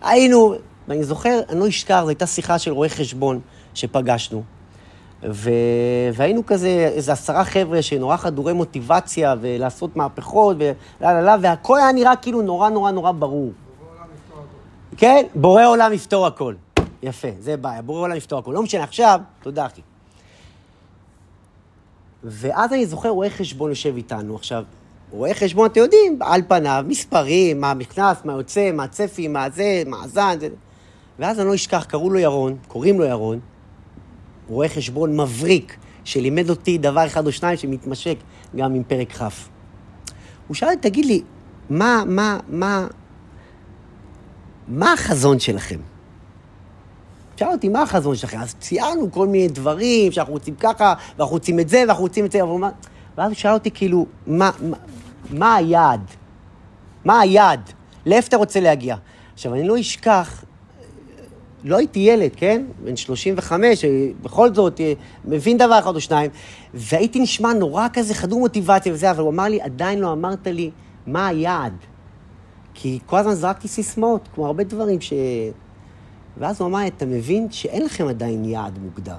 [0.00, 0.54] היינו...
[0.88, 3.40] ואני זוכר, אני לא אשכח, זו הייתה שיחה של רואה חשבון
[3.74, 4.57] שפגשנו.
[5.22, 5.50] ו...
[6.14, 11.92] והיינו כזה, איזה עשרה חבר'ה שנורא חדורי מוטיבציה ולעשות מהפכות ולה לה לה, והכל היה
[11.92, 13.52] נראה כאילו נורא נורא נורא ברור.
[14.96, 16.54] כן, בורא עולם יפתור הכל.
[17.02, 18.52] יפה, זה בעיה, בורא עולם יפתור הכל.
[18.52, 19.80] לא משנה, עכשיו, תודה אחי.
[22.24, 24.36] ואז אני זוכר, רואה חשבון יושב איתנו.
[24.36, 24.64] עכשיו,
[25.10, 29.82] רואה חשבון, אתם יודעים, על פניו, מספרים, מה נכנס, מה יוצא, מה הצפי, מה זה,
[29.86, 30.48] מאזן, זה...
[31.18, 33.40] ואז אני לא אשכח, קראו לו ירון, קוראים לו ירון,
[34.48, 38.16] רואה חשבון מבריק, שלימד אותי דבר אחד או שניים שמתמשק
[38.56, 39.22] גם עם פרק כ'.
[40.48, 41.22] הוא שאל, תגיד לי,
[41.70, 42.86] מה, מה, מה,
[44.68, 45.78] מה החזון שלכם?
[47.36, 48.38] שאל אותי, מה החזון שלכם?
[48.38, 52.32] אז ציינו כל מיני דברים, שאנחנו רוצים ככה, ואנחנו רוצים את זה, ואנחנו רוצים את
[52.32, 52.70] זה, אבל מה...
[53.18, 54.76] ואז הוא שאל אותי, כאילו, מה, מה,
[55.30, 56.00] מה היעד?
[57.04, 57.70] מה היעד?
[58.06, 58.96] לאיפה אתה רוצה להגיע?
[59.34, 60.44] עכשיו, אני לא אשכח
[61.64, 62.64] לא הייתי ילד, כן?
[62.84, 63.84] בן 35,
[64.22, 64.92] בכל זאת, אה,
[65.24, 66.30] מבין דבר אחד או שניים,
[66.74, 70.70] והייתי נשמע נורא כזה חדור מוטיבציה וזה, אבל הוא אמר לי, עדיין לא אמרת לי
[71.06, 71.72] מה היעד.
[72.74, 75.12] כי כל הזמן זרקתי סיסמאות, כמו הרבה דברים ש...
[76.36, 79.16] ואז הוא אמר לי, אתה מבין שאין לכם עדיין יעד מוגדר.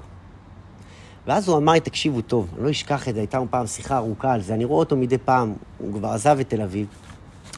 [1.27, 3.97] ואז הוא אמר לי, תקשיבו טוב, אני לא אשכח את זה, הייתה לנו פעם שיחה
[3.97, 6.87] ארוכה על זה, אני רואה אותו מדי פעם, הוא כבר עזב את תל אביב.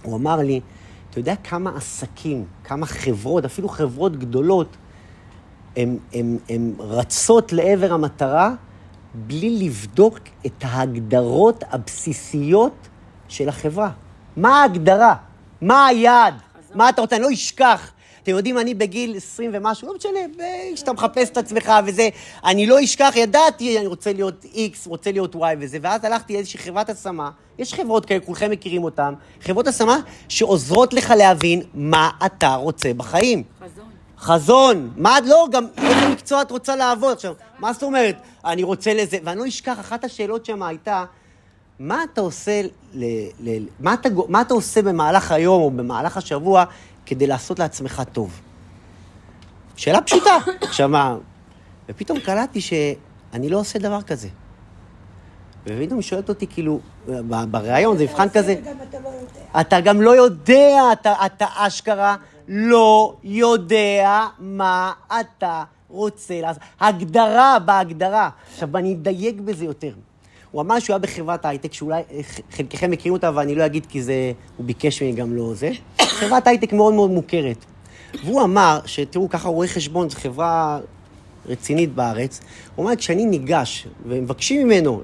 [0.04, 0.60] הוא אמר לי,
[1.12, 4.78] אתה יודע כמה עסקים, כמה חברות, אפילו חברות גדולות,
[5.76, 8.54] הן רצות לעבר המטרה
[9.14, 12.88] בלי לבדוק את ההגדרות הבסיסיות
[13.28, 13.92] של החברה.
[14.38, 15.16] מה ההגדרה?
[15.62, 16.34] מה היעד?
[16.76, 17.16] מה אתה רוצה?
[17.16, 17.92] אני לא אשכח.
[18.24, 20.20] אתם יודעים, אני בגיל 20 ומשהו, לא משנה,
[20.74, 22.10] כשאתה מחפש את עצמך וזה,
[22.46, 26.60] אני לא אשכח, ידעתי, אני רוצה להיות X, רוצה להיות Y וזה, ואז הלכתי לאיזושהי
[26.60, 29.98] חברת השמה, יש חברות כאלה, כולכם מכירים אותן, חברות השמה
[30.28, 33.44] שעוזרות לך להבין מה אתה רוצה בחיים.
[33.60, 33.86] חזון.
[34.20, 34.92] חזון.
[34.98, 37.34] מה, לא, גם איזה מקצוע את רוצה לעבוד עכשיו.
[37.60, 38.16] מה זאת אומרת?
[38.46, 41.06] אני רוצה לזה, ואני לא אשכח, אחת השאלות שם הייתה,
[41.80, 42.62] מה אתה עושה,
[42.94, 43.04] ל,
[43.40, 46.64] ל, מה, אתה, מה אתה עושה במהלך היום או במהלך השבוע
[47.12, 48.42] כדי לעשות לעצמך טוב?
[49.76, 50.38] שאלה פשוטה.
[50.68, 51.18] עכשיו מה,
[51.90, 54.28] ופתאום קלטתי שאני לא עושה דבר כזה.
[55.66, 56.80] ופתאום היא שואלת אותי, כאילו,
[57.52, 58.56] בריאיון, זה מבחן כזה...
[59.62, 62.16] אתה גם לא יודע, אתה, אתה אשכרה
[62.48, 66.64] לא יודע מה אתה רוצה לעשות.
[66.80, 68.30] הגדרה בהגדרה.
[68.54, 69.94] עכשיו, אני אדייק בזה יותר.
[70.52, 72.02] הוא אמר שהוא היה בחברת הייטק, שאולי
[72.52, 75.72] חלקכם מכירים אותה, ואני לא אגיד כי זה, הוא ביקש ממני גם לא זה.
[76.02, 77.66] חברת הייטק מאוד מאוד מוכרת.
[78.26, 80.80] והוא אמר, שתראו, ככה רואה חשבון, זו חברה
[81.46, 82.42] רצינית בארץ.
[82.76, 85.02] הוא אומר, כשאני ניגש ומבקשים ממנו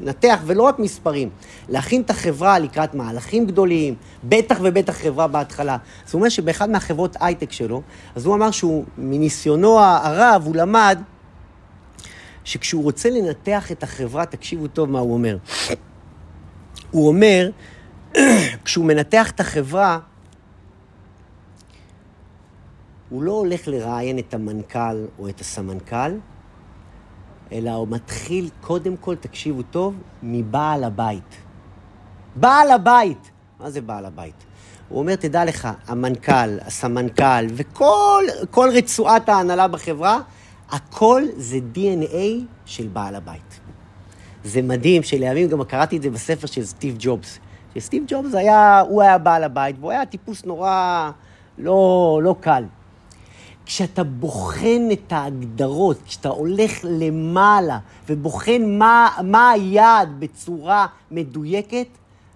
[0.00, 1.28] לנתח, ולא רק מספרים,
[1.68, 5.76] להכין את החברה לקראת מהלכים גדולים, בטח ובטח חברה בהתחלה.
[6.06, 7.82] אז הוא אומר שבאחד מהחברות הייטק שלו,
[8.14, 10.98] אז הוא אמר שהוא, מניסיונו הרב, הוא למד
[12.44, 15.36] שכשהוא רוצה לנתח את החברה, תקשיבו טוב מה הוא אומר.
[16.90, 17.50] הוא אומר,
[18.64, 19.98] כשהוא מנתח את החברה,
[23.08, 26.12] הוא לא הולך לראיין את המנכ"ל או את הסמנכ"ל,
[27.52, 31.36] אלא הוא מתחיל קודם כל, תקשיבו טוב, מבעל הבית.
[32.36, 33.30] בעל הבית!
[33.60, 34.34] מה זה בעל הבית?
[34.88, 40.20] הוא אומר, תדע לך, המנכ"ל, הסמנכ"ל וכל רצועת ההנהלה בחברה,
[40.70, 43.60] הכל זה DNA של בעל הבית.
[44.44, 47.38] זה מדהים שלימים גם קראתי את זה בספר של סטיב ג'ובס.
[47.74, 51.10] שסטיב ג'ובס היה, הוא היה בעל הבית, והוא היה טיפוס נורא
[51.58, 52.64] לא, לא קל.
[53.66, 61.86] כשאתה בוחן את ההגדרות, כשאתה הולך למעלה ובוחן מה, מה היעד בצורה מדויקת,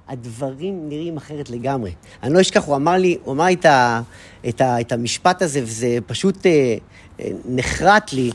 [0.09, 1.93] הדברים נראים אחרת לגמרי.
[2.22, 4.01] אני לא אשכח, הוא אמר לי, הוא אמר לי את, ה,
[4.49, 6.76] את, ה, את המשפט הזה, וזה פשוט אה,
[7.45, 8.31] נחרט לי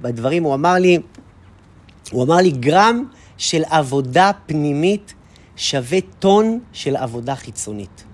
[0.00, 0.42] בדברים.
[0.42, 0.98] הוא אמר לי,
[2.12, 3.04] הוא אמר לי, גרם
[3.38, 5.14] של עבודה פנימית
[5.56, 8.04] שווה טון של עבודה חיצונית.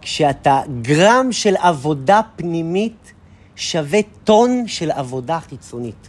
[0.00, 3.12] כשאתה, גרם של עבודה פנימית
[3.56, 6.08] שווה טון של עבודה חיצונית.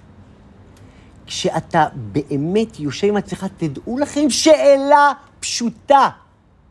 [1.26, 6.10] כשאתה באמת יושב עם עצמך, תדעו לכם שאלה פשוטה.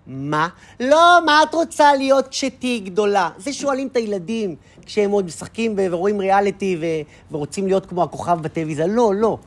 [0.07, 0.48] מה?
[0.80, 3.30] לא, מה את רוצה להיות כשתהיי גדולה?
[3.38, 6.84] זה שואלים את הילדים כשהם עוד משחקים ורואים ריאליטי ו...
[7.32, 8.86] ורוצים להיות כמו הכוכב בטלוויזיה.
[8.86, 9.38] לא, לא.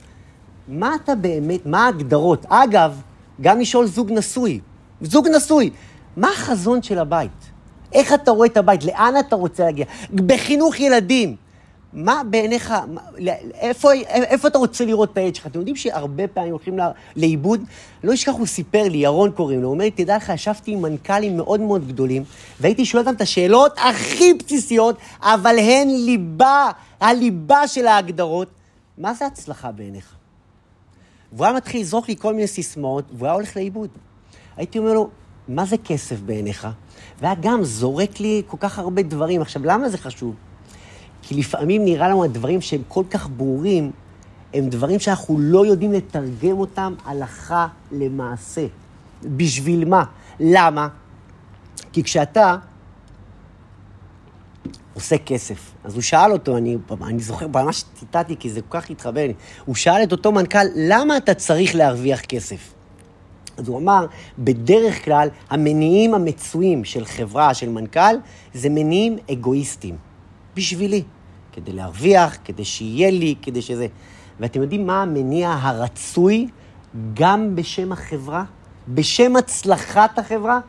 [0.68, 2.46] מה אתה באמת, מה ההגדרות?
[2.50, 3.02] אגב,
[3.42, 4.60] גם לשאול זוג נשוי.
[5.02, 5.70] זוג נשוי,
[6.18, 7.32] מה החזון של הבית?
[7.94, 8.84] איך אתה רואה את הבית?
[8.84, 9.86] לאן אתה רוצה להגיע?
[10.16, 11.36] בחינוך ילדים,
[11.94, 12.74] מה בעיניך,
[13.54, 15.48] איפה, איפה אתה רוצה לראות את הילד שלך?
[15.48, 16.80] אתם יודעים שהרבה פעמים הולכים
[17.16, 17.62] לאיבוד?
[18.04, 20.82] לא אשכח, הוא סיפר לי, ירון קוראים לו, הוא אומר לי, תדע לך, ישבתי עם
[20.82, 22.24] מנכ"לים מאוד מאוד גדולים,
[22.60, 28.48] והייתי שואל אותם את השאלות הכי בסיסיות, אבל הן ליבה, הליבה של ההגדרות.
[28.98, 30.16] מה זה הצלחה בעיניך?
[31.34, 33.90] והוא היה מתחיל לזרוק לי כל מיני סיסמאות, והוא היה הולך לאיבוד.
[34.58, 35.10] הייתי אומר לו,
[35.48, 36.68] מה זה כסף בעיניך?
[37.20, 39.42] והיה גם זורק לי כל כך הרבה דברים.
[39.42, 40.36] עכשיו, למה זה חשוב?
[41.24, 43.92] כי לפעמים נראה לנו הדברים שהם כל כך ברורים,
[44.54, 48.66] הם דברים שאנחנו לא יודעים לתרגם אותם הלכה למעשה.
[49.24, 50.04] בשביל מה?
[50.40, 50.88] למה?
[51.94, 52.58] כי כשאתה
[54.94, 58.90] עושה כסף, אז הוא שאל אותו, אני, אני זוכר, ממש ציטטתי כי זה כל כך
[58.90, 59.34] התחבר לי,
[59.66, 62.74] הוא שאל את אותו מנכ"ל, למה אתה צריך להרוויח כסף?
[63.58, 64.06] אז הוא אמר,
[64.40, 68.16] בדרך כלל המניעים המצויים של חברה, של מנכ"ל,
[68.54, 69.98] זה מניעים אגואיסטיים.
[70.56, 71.04] בשבילי.
[71.54, 73.88] כדי להרוויח, כדי שיהיה לי, כדי שזה...
[74.40, 76.48] ואתם יודעים מה המניע הרצוי
[77.14, 78.44] גם בשם החברה?
[78.88, 80.60] בשם הצלחת החברה?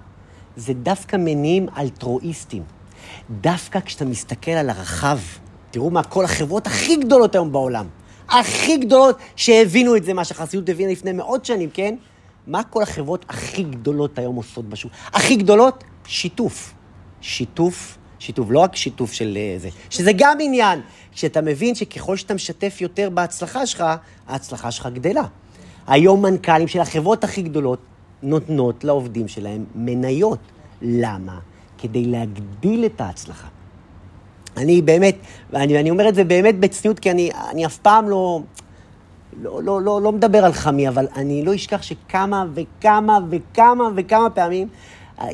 [0.56, 2.62] זה דווקא מניעים אלטרואיסטיים.
[3.40, 5.18] דווקא כשאתה מסתכל על הרחב,
[5.70, 7.86] תראו מה כל החברות הכי גדולות היום בעולם,
[8.28, 11.94] הכי גדולות שהבינו את זה, מה שהחסידות הבינה לפני מאות שנים, כן?
[12.46, 14.92] מה כל החברות הכי גדולות היום עושות בשוק?
[15.06, 15.84] הכי גדולות?
[16.06, 16.74] שיתוף.
[17.20, 20.80] שיתוף שיתוף, לא רק שיתוף של אה, זה, שזה גם עניין,
[21.12, 23.84] שאתה מבין שככל שאתה משתף יותר בהצלחה שלך,
[24.28, 25.24] ההצלחה שלך גדלה.
[25.86, 27.78] היום מנכ"לים של החברות הכי גדולות
[28.22, 30.38] נותנות לעובדים שלהם מניות.
[30.82, 31.38] למה?
[31.78, 33.48] כדי להגדיל את ההצלחה.
[34.56, 35.16] אני באמת,
[35.50, 38.40] ואני אני אומר את זה באמת בצניעות, כי אני, אני אף פעם לא,
[39.42, 44.30] לא, לא, לא, לא מדבר על חמי, אבל אני לא אשכח שכמה וכמה וכמה וכמה
[44.30, 44.68] פעמים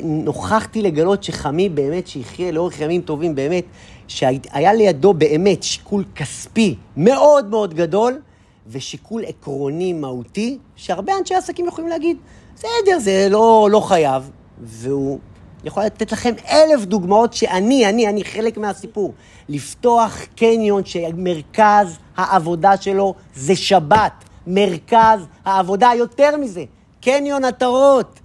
[0.03, 3.63] נוכחתי לגלות שחמי באמת, שיחיה לאורך ימים טובים, באמת,
[4.07, 8.19] שהיה לידו באמת שיקול כספי מאוד מאוד גדול,
[8.67, 12.17] ושיקול עקרוני מהותי, שהרבה אנשי עסקים יכולים להגיד,
[12.55, 14.29] בסדר, זה לא, לא חייב,
[14.61, 15.19] והוא
[15.63, 19.13] יכול לתת לכם אלף דוגמאות שאני, אני, אני חלק מהסיפור.
[19.49, 24.11] לפתוח קניון שמרכז העבודה שלו זה שבת.
[24.47, 26.63] מרכז העבודה, יותר מזה,
[27.01, 28.20] קניון עטרות.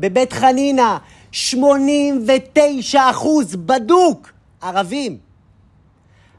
[0.00, 0.98] בבית חנינה,
[1.32, 5.18] 89 אחוז, בדוק, ערבים.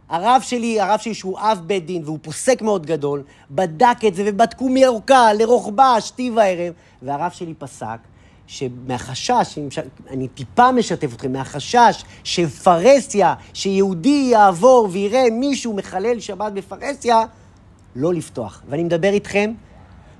[0.09, 4.23] הרב שלי, הרב שלי שהוא אב בית דין והוא פוסק מאוד גדול, בדק את זה
[4.25, 7.97] ובדקו מאורכה לרוחבה, שתי וערב, והרב שלי פסק
[8.47, 9.59] שמהחשש,
[10.09, 17.23] אני טיפה משתף אתכם, מהחשש שפרהסיה, שיהודי יעבור ויראה מישהו מחלל שבת בפרהסיה,
[17.95, 18.61] לא לפתוח.
[18.69, 19.53] ואני מדבר איתכם,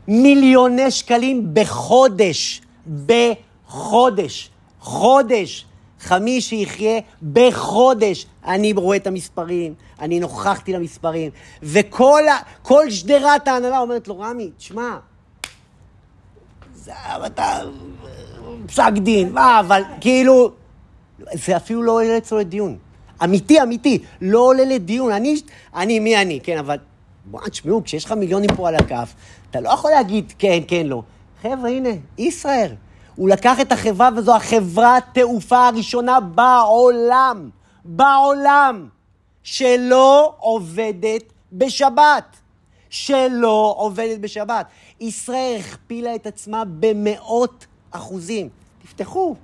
[0.08, 2.62] מיליוני שקלים בחודש.
[3.06, 4.50] בחודש.
[4.80, 5.66] חודש.
[6.00, 7.00] חמי שיחיה
[7.34, 8.26] בחודש.
[8.46, 11.32] אני רואה את המספרים, אני נוכחתי למספרים,
[11.64, 12.24] וכל
[12.62, 14.98] כל שדרת ההנהלה אומרת לו, רמי, תשמע,
[16.74, 16.92] זה,
[17.26, 17.62] אתה,
[18.66, 20.52] פסק דין, מה, אבל כאילו,
[21.34, 22.78] זה אפילו לא עולה אצלו לדיון.
[23.24, 25.12] אמיתי, אמיתי, לא עולה לדיון.
[25.12, 25.42] אני,
[25.76, 26.78] אני, מי אני, כן, אבל
[27.26, 29.14] בואו, תשמעו, כשיש לך מיליונים פה על הכף,
[29.52, 31.04] אתה לא יכול להגיד כן, כן, לא.
[31.42, 32.76] חבר'ה, הנה, ישראל.
[33.16, 37.50] הוא לקח את החברה, וזו החברת תעופה הראשונה בעולם,
[37.86, 38.88] בעולם,
[39.44, 41.24] שלא עובדת
[41.54, 42.36] בשבת.
[42.90, 44.66] שלא עובדת בשבת.
[45.00, 48.50] ישראל הכפילה את עצמה במאות אחוזים.
[48.84, 49.36] תפתחו,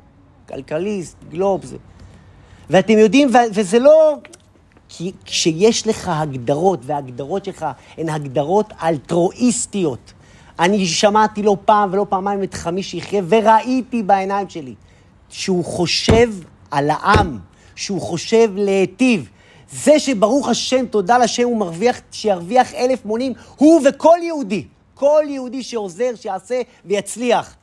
[0.47, 1.77] כלכליסט, גלוב, זה.
[2.69, 4.17] ואתם יודעים, וזה לא...
[4.89, 7.65] כי כשיש לך הגדרות, וההגדרות שלך
[7.97, 10.13] הן הגדרות אלטרואיסטיות,
[10.59, 14.73] אני שמעתי לא פעם ולא פעמיים את חמי שיחיה, וראיתי בעיניים שלי
[15.29, 16.29] שהוא חושב
[16.71, 17.39] על העם,
[17.75, 19.29] שהוא חושב להיטיב.
[19.71, 25.63] זה שברוך השם, תודה לשם, הוא מרוויח, שירוויח אלף מונים, הוא וכל יהודי, כל יהודי
[25.63, 27.55] שעוזר, שיעשה ויצליח.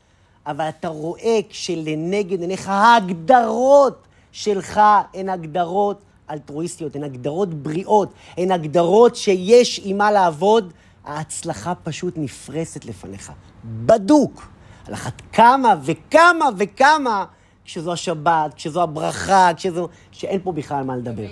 [0.46, 4.80] אבל אתה רואה כשלנגד עיניך ההגדרות שלך
[5.14, 5.98] הן הגדרות
[6.30, 10.72] אלטרואיסטיות, הן הגדרות בריאות, הן הגדרות שיש עם מה לעבוד,
[11.04, 13.32] ההצלחה פשוט נפרסת לפניך.
[13.64, 14.48] בדוק.
[14.86, 17.24] על אחת כמה וכמה וכמה
[17.64, 19.88] כשזו השבת, כשזו הברכה, כשזו...
[20.12, 21.26] שאין פה בכלל מה לדבר.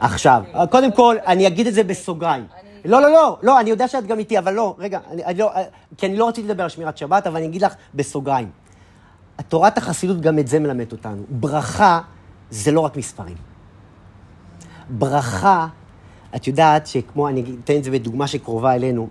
[0.00, 2.46] עכשיו, קודם כל, אני אגיד את זה בסוגריים.
[2.84, 5.50] לא, לא, לא, לא, אני יודע שאת גם איתי, אבל לא, רגע, אני, אני לא,
[5.96, 8.50] כי אני לא רציתי לדבר על שמירת שבת, אבל אני אגיד לך בסוגריים.
[9.48, 11.22] תורת החסידות גם את זה מלמד אותנו.
[11.28, 12.00] ברכה
[12.50, 13.36] זה לא רק מספרים.
[14.90, 15.66] ברכה,
[16.36, 19.08] את יודעת שכמו, אני אתן את זה בדוגמה שקרובה אלינו,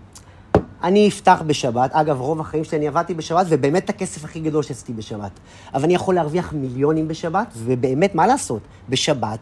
[0.84, 4.93] אני אפתח בשבת, אגב, רוב החיים שלי אני עבדתי בשבת, ובאמת הכסף הכי גדול שעשיתי
[4.93, 5.32] בשבת.
[5.74, 8.61] אבל אני יכול להרוויח מיליונים בשבת, ובאמת, מה לעשות?
[8.89, 9.39] בשבת,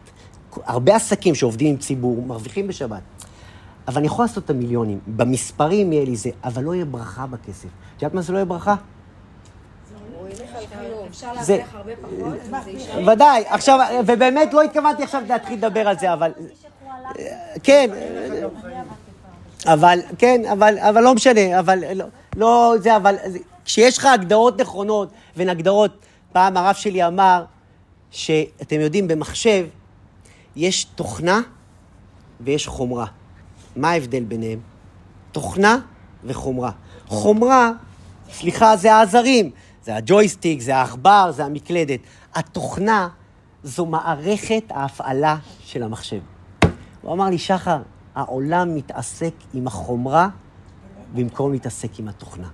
[0.64, 3.00] הרבה עסקים שעובדים עם ציבור מרוויחים בשבת.
[3.88, 4.98] אבל אני יכול לעשות את המיליונים.
[5.06, 7.68] במספרים יהיה לי זה, אבל לא יהיה ברכה בכסף.
[7.96, 8.74] את יודעת מה זה לא יהיה ברכה?
[11.40, 11.62] זה...
[13.06, 16.32] ודאי, עכשיו, ובאמת לא התכוונתי עכשיו להתחיל לדבר על זה, אבל...
[17.62, 17.90] כן,
[19.66, 22.04] אבל, כן, אבל, אבל לא משנה, אבל לא,
[22.36, 23.16] לא זה, אבל
[23.64, 27.44] כשיש לך הגדרות נכונות, והן הגדרות, פעם הרב שלי אמר,
[28.10, 29.66] שאתם יודעים, במחשב
[30.56, 31.40] יש תוכנה
[32.40, 33.06] ויש חומרה.
[33.76, 34.60] מה ההבדל ביניהם?
[35.32, 35.78] תוכנה
[36.24, 36.70] וחומרה.
[37.06, 37.70] חומרה,
[38.32, 39.50] סליחה, זה העזרים,
[39.84, 42.00] זה הג'ויסטיק, זה העכבר, זה המקלדת.
[42.34, 43.08] התוכנה
[43.64, 46.20] זו מערכת ההפעלה של המחשב.
[47.02, 47.82] הוא אמר לי, שחר,
[48.14, 50.28] העולם מתעסק עם החומרה
[51.14, 52.48] במקום להתעסק עם התוכנה.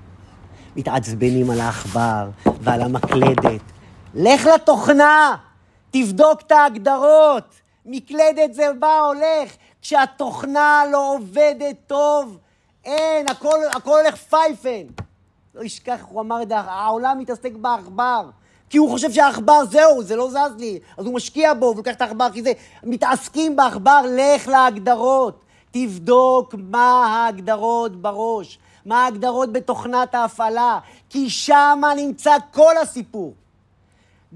[0.77, 2.31] מתעצבנים על העכבר
[2.61, 3.61] ועל המקלדת.
[4.15, 5.37] לך לתוכנה,
[5.91, 7.61] תבדוק את ההגדרות.
[7.87, 9.57] מקלדת זה בא, הולך.
[9.83, 12.39] כשהתוכנה לא עובדת טוב,
[12.85, 14.87] אין, הכל, הכל הולך פייפן.
[15.55, 18.31] לא ישכח, הוא אמר את זה, העולם מתעסק בעכבר.
[18.71, 20.79] כי הוא חושב שהעכבר זהו, זה לא זז לי.
[20.97, 22.53] אז הוא משקיע בו ולוקח את העכבר, כי זה...
[22.83, 25.41] מתעסקים בעכבר, לך להגדרות.
[25.71, 30.79] תבדוק מה ההגדרות בראש, מה ההגדרות בתוכנת ההפעלה,
[31.11, 33.35] כי שם נמצא כל הסיפור.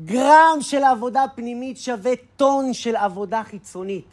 [0.05, 4.05] גרם של עבודה פנימית שווה טון של עבודה חיצונית.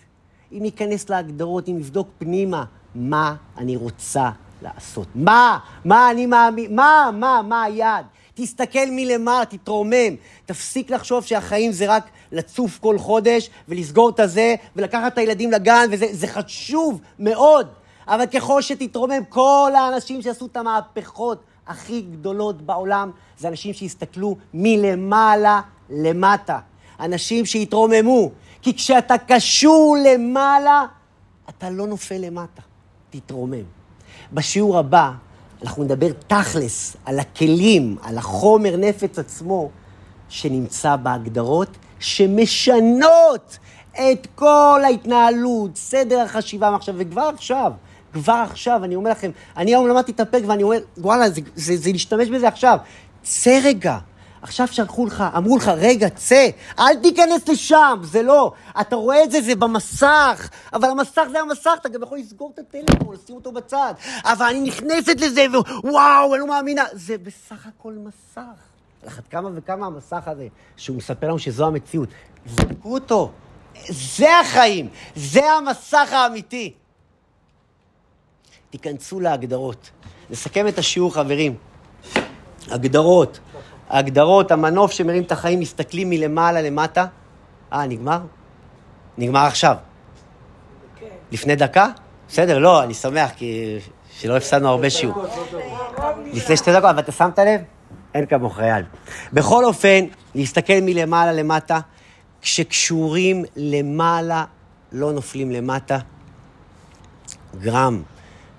[0.52, 2.64] אם ניכנס להגדרות, אם נבדוק פנימה,
[2.96, 4.30] מה אני רוצה
[4.62, 5.08] לעשות.
[5.16, 5.60] מה?
[5.86, 6.76] מה אני מאמין?
[6.76, 7.10] מה?
[7.14, 7.42] מה?
[7.42, 8.06] מה היעד?
[8.38, 10.16] תסתכל מלמעלה, תתרומם.
[10.46, 15.88] תפסיק לחשוב שהחיים זה רק לצוף כל חודש ולסגור את הזה ולקחת את הילדים לגן,
[15.92, 17.68] וזה חשוב מאוד.
[18.08, 25.62] אבל ככל שתתרומם, כל האנשים שעשו את המהפכות הכי גדולות בעולם, זה אנשים שהסתכלו מלמעלה
[25.90, 26.60] למטה.
[27.00, 28.32] אנשים שהתרוממו.
[28.62, 30.86] כי כשאתה קשור למעלה,
[31.50, 32.62] אתה לא נופל למטה.
[33.10, 33.64] תתרומם.
[34.34, 35.12] בשיעור הבא
[35.64, 39.70] אנחנו נדבר תכלס על הכלים, על החומר נפץ עצמו,
[40.30, 43.58] שנמצא בהגדרות, שמשנות
[43.94, 47.72] את כל ההתנהלות, סדר החשיבה מעכשיו, וכבר עכשיו,
[48.14, 51.78] כבר עכשיו, אני אומר לכם, אני היום למדתי את הפרק ואני אומר, וואלה, זה, זה,
[51.78, 52.78] זה להשתמש בזה עכשיו.
[53.22, 53.98] צא רגע.
[54.48, 58.52] עכשיו שלחו לך, אמרו לך, רגע, צא, אל תיכנס לשם, זה לא.
[58.82, 62.60] אתה רואה את זה, זה במסך, אבל המסך זה המסך, אתה גם יכול לסגור את
[62.60, 63.94] הטלפון, לשים אותו בצד.
[64.24, 65.46] אבל אני נכנסת לזה,
[65.84, 66.84] ווואו, אני לא מאמינה.
[66.94, 68.42] זה בסך הכל מסך.
[69.04, 72.10] על אחת כמה וכמה המסך הזה, שהוא מספר לנו שזו המציאות.
[72.46, 73.32] זרקו אותו.
[73.90, 76.74] זה החיים, זה המסך האמיתי.
[78.70, 79.90] תיכנסו להגדרות.
[80.30, 81.56] נסכם את השיעור, חברים.
[82.72, 83.40] הגדרות.
[83.90, 87.06] ההגדרות, המנוף שמרים את החיים, מסתכלים מלמעלה למטה.
[87.74, 88.20] אה, נגמר?
[89.18, 89.76] נגמר עכשיו.
[91.32, 91.88] לפני דקה?
[92.30, 93.78] בסדר, לא, אני שמח, כי
[94.12, 95.26] שלא הפסדנו הרבה שיעור.
[96.34, 97.62] לפני שתי דקות, אבל אתה שמת לב?
[98.14, 98.84] אין כמוך חייל.
[99.34, 100.06] בכל אופן,
[100.36, 101.80] להסתכל מלמעלה למטה,
[102.42, 104.46] כשקשורים למעלה,
[104.92, 105.98] לא נופלים למטה.
[107.62, 108.02] גרם.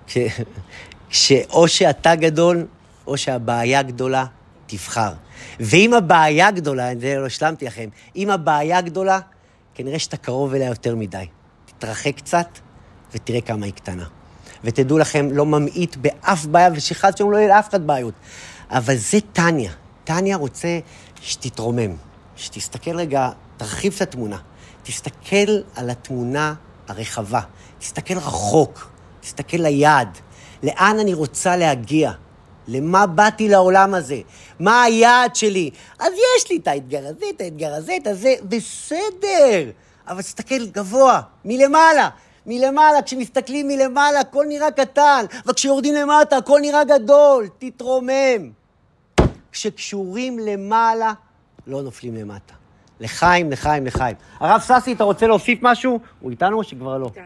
[1.11, 2.67] כשאו שאתה גדול,
[3.07, 4.25] או שהבעיה גדולה,
[4.69, 5.13] תבחר.
[5.61, 9.21] ואם הבעיה גדולה, את זה לא השלמתי לכם, אם הבעיה גדולה,
[9.75, 11.27] כנראה שאתה קרוב אליה יותר מדי.
[11.67, 12.49] תתרחק קצת
[13.13, 14.05] ותראה כמה היא קטנה.
[14.65, 18.15] ותדעו לכם, לא ממעיט באף בעיה, ושחד שם לא יהיה לאף אחד בעיות.
[18.71, 19.73] אבל זה טניה.
[20.05, 20.79] טניה רוצה
[21.21, 21.97] שתתרומם,
[22.37, 24.39] שתסתכל רגע, תרחיב את התמונה.
[24.83, 26.55] תסתכל על התמונה
[26.89, 27.41] הרחבה.
[27.79, 28.91] תסתכל רחוק,
[29.21, 30.19] תסתכל ליעד.
[30.63, 32.13] לאן אני רוצה להגיע?
[32.69, 34.21] למה באתי לעולם הזה?
[34.61, 35.71] מה היעד שלי?
[35.99, 39.71] אז יש לי את האתגר הזה, את האתגר הזה, את הזה, בסדר.
[40.09, 42.09] אבל תסתכל גבוה, מלמעלה.
[42.47, 47.49] מלמעלה, כשמסתכלים מלמעלה, הכל נראה קטן, וכשיורדים למטה, הכל נראה גדול.
[47.59, 48.51] תתרומם.
[49.53, 51.13] כשקשורים למעלה,
[51.67, 52.55] לא נופלים למטה.
[53.01, 54.17] לחיים, לחיים, לחיים.
[54.41, 56.01] הרב ססי, אתה רוצה להוסיף משהו?
[56.21, 57.11] הוא איתנו או שכבר לא?
[57.15, 57.23] כאן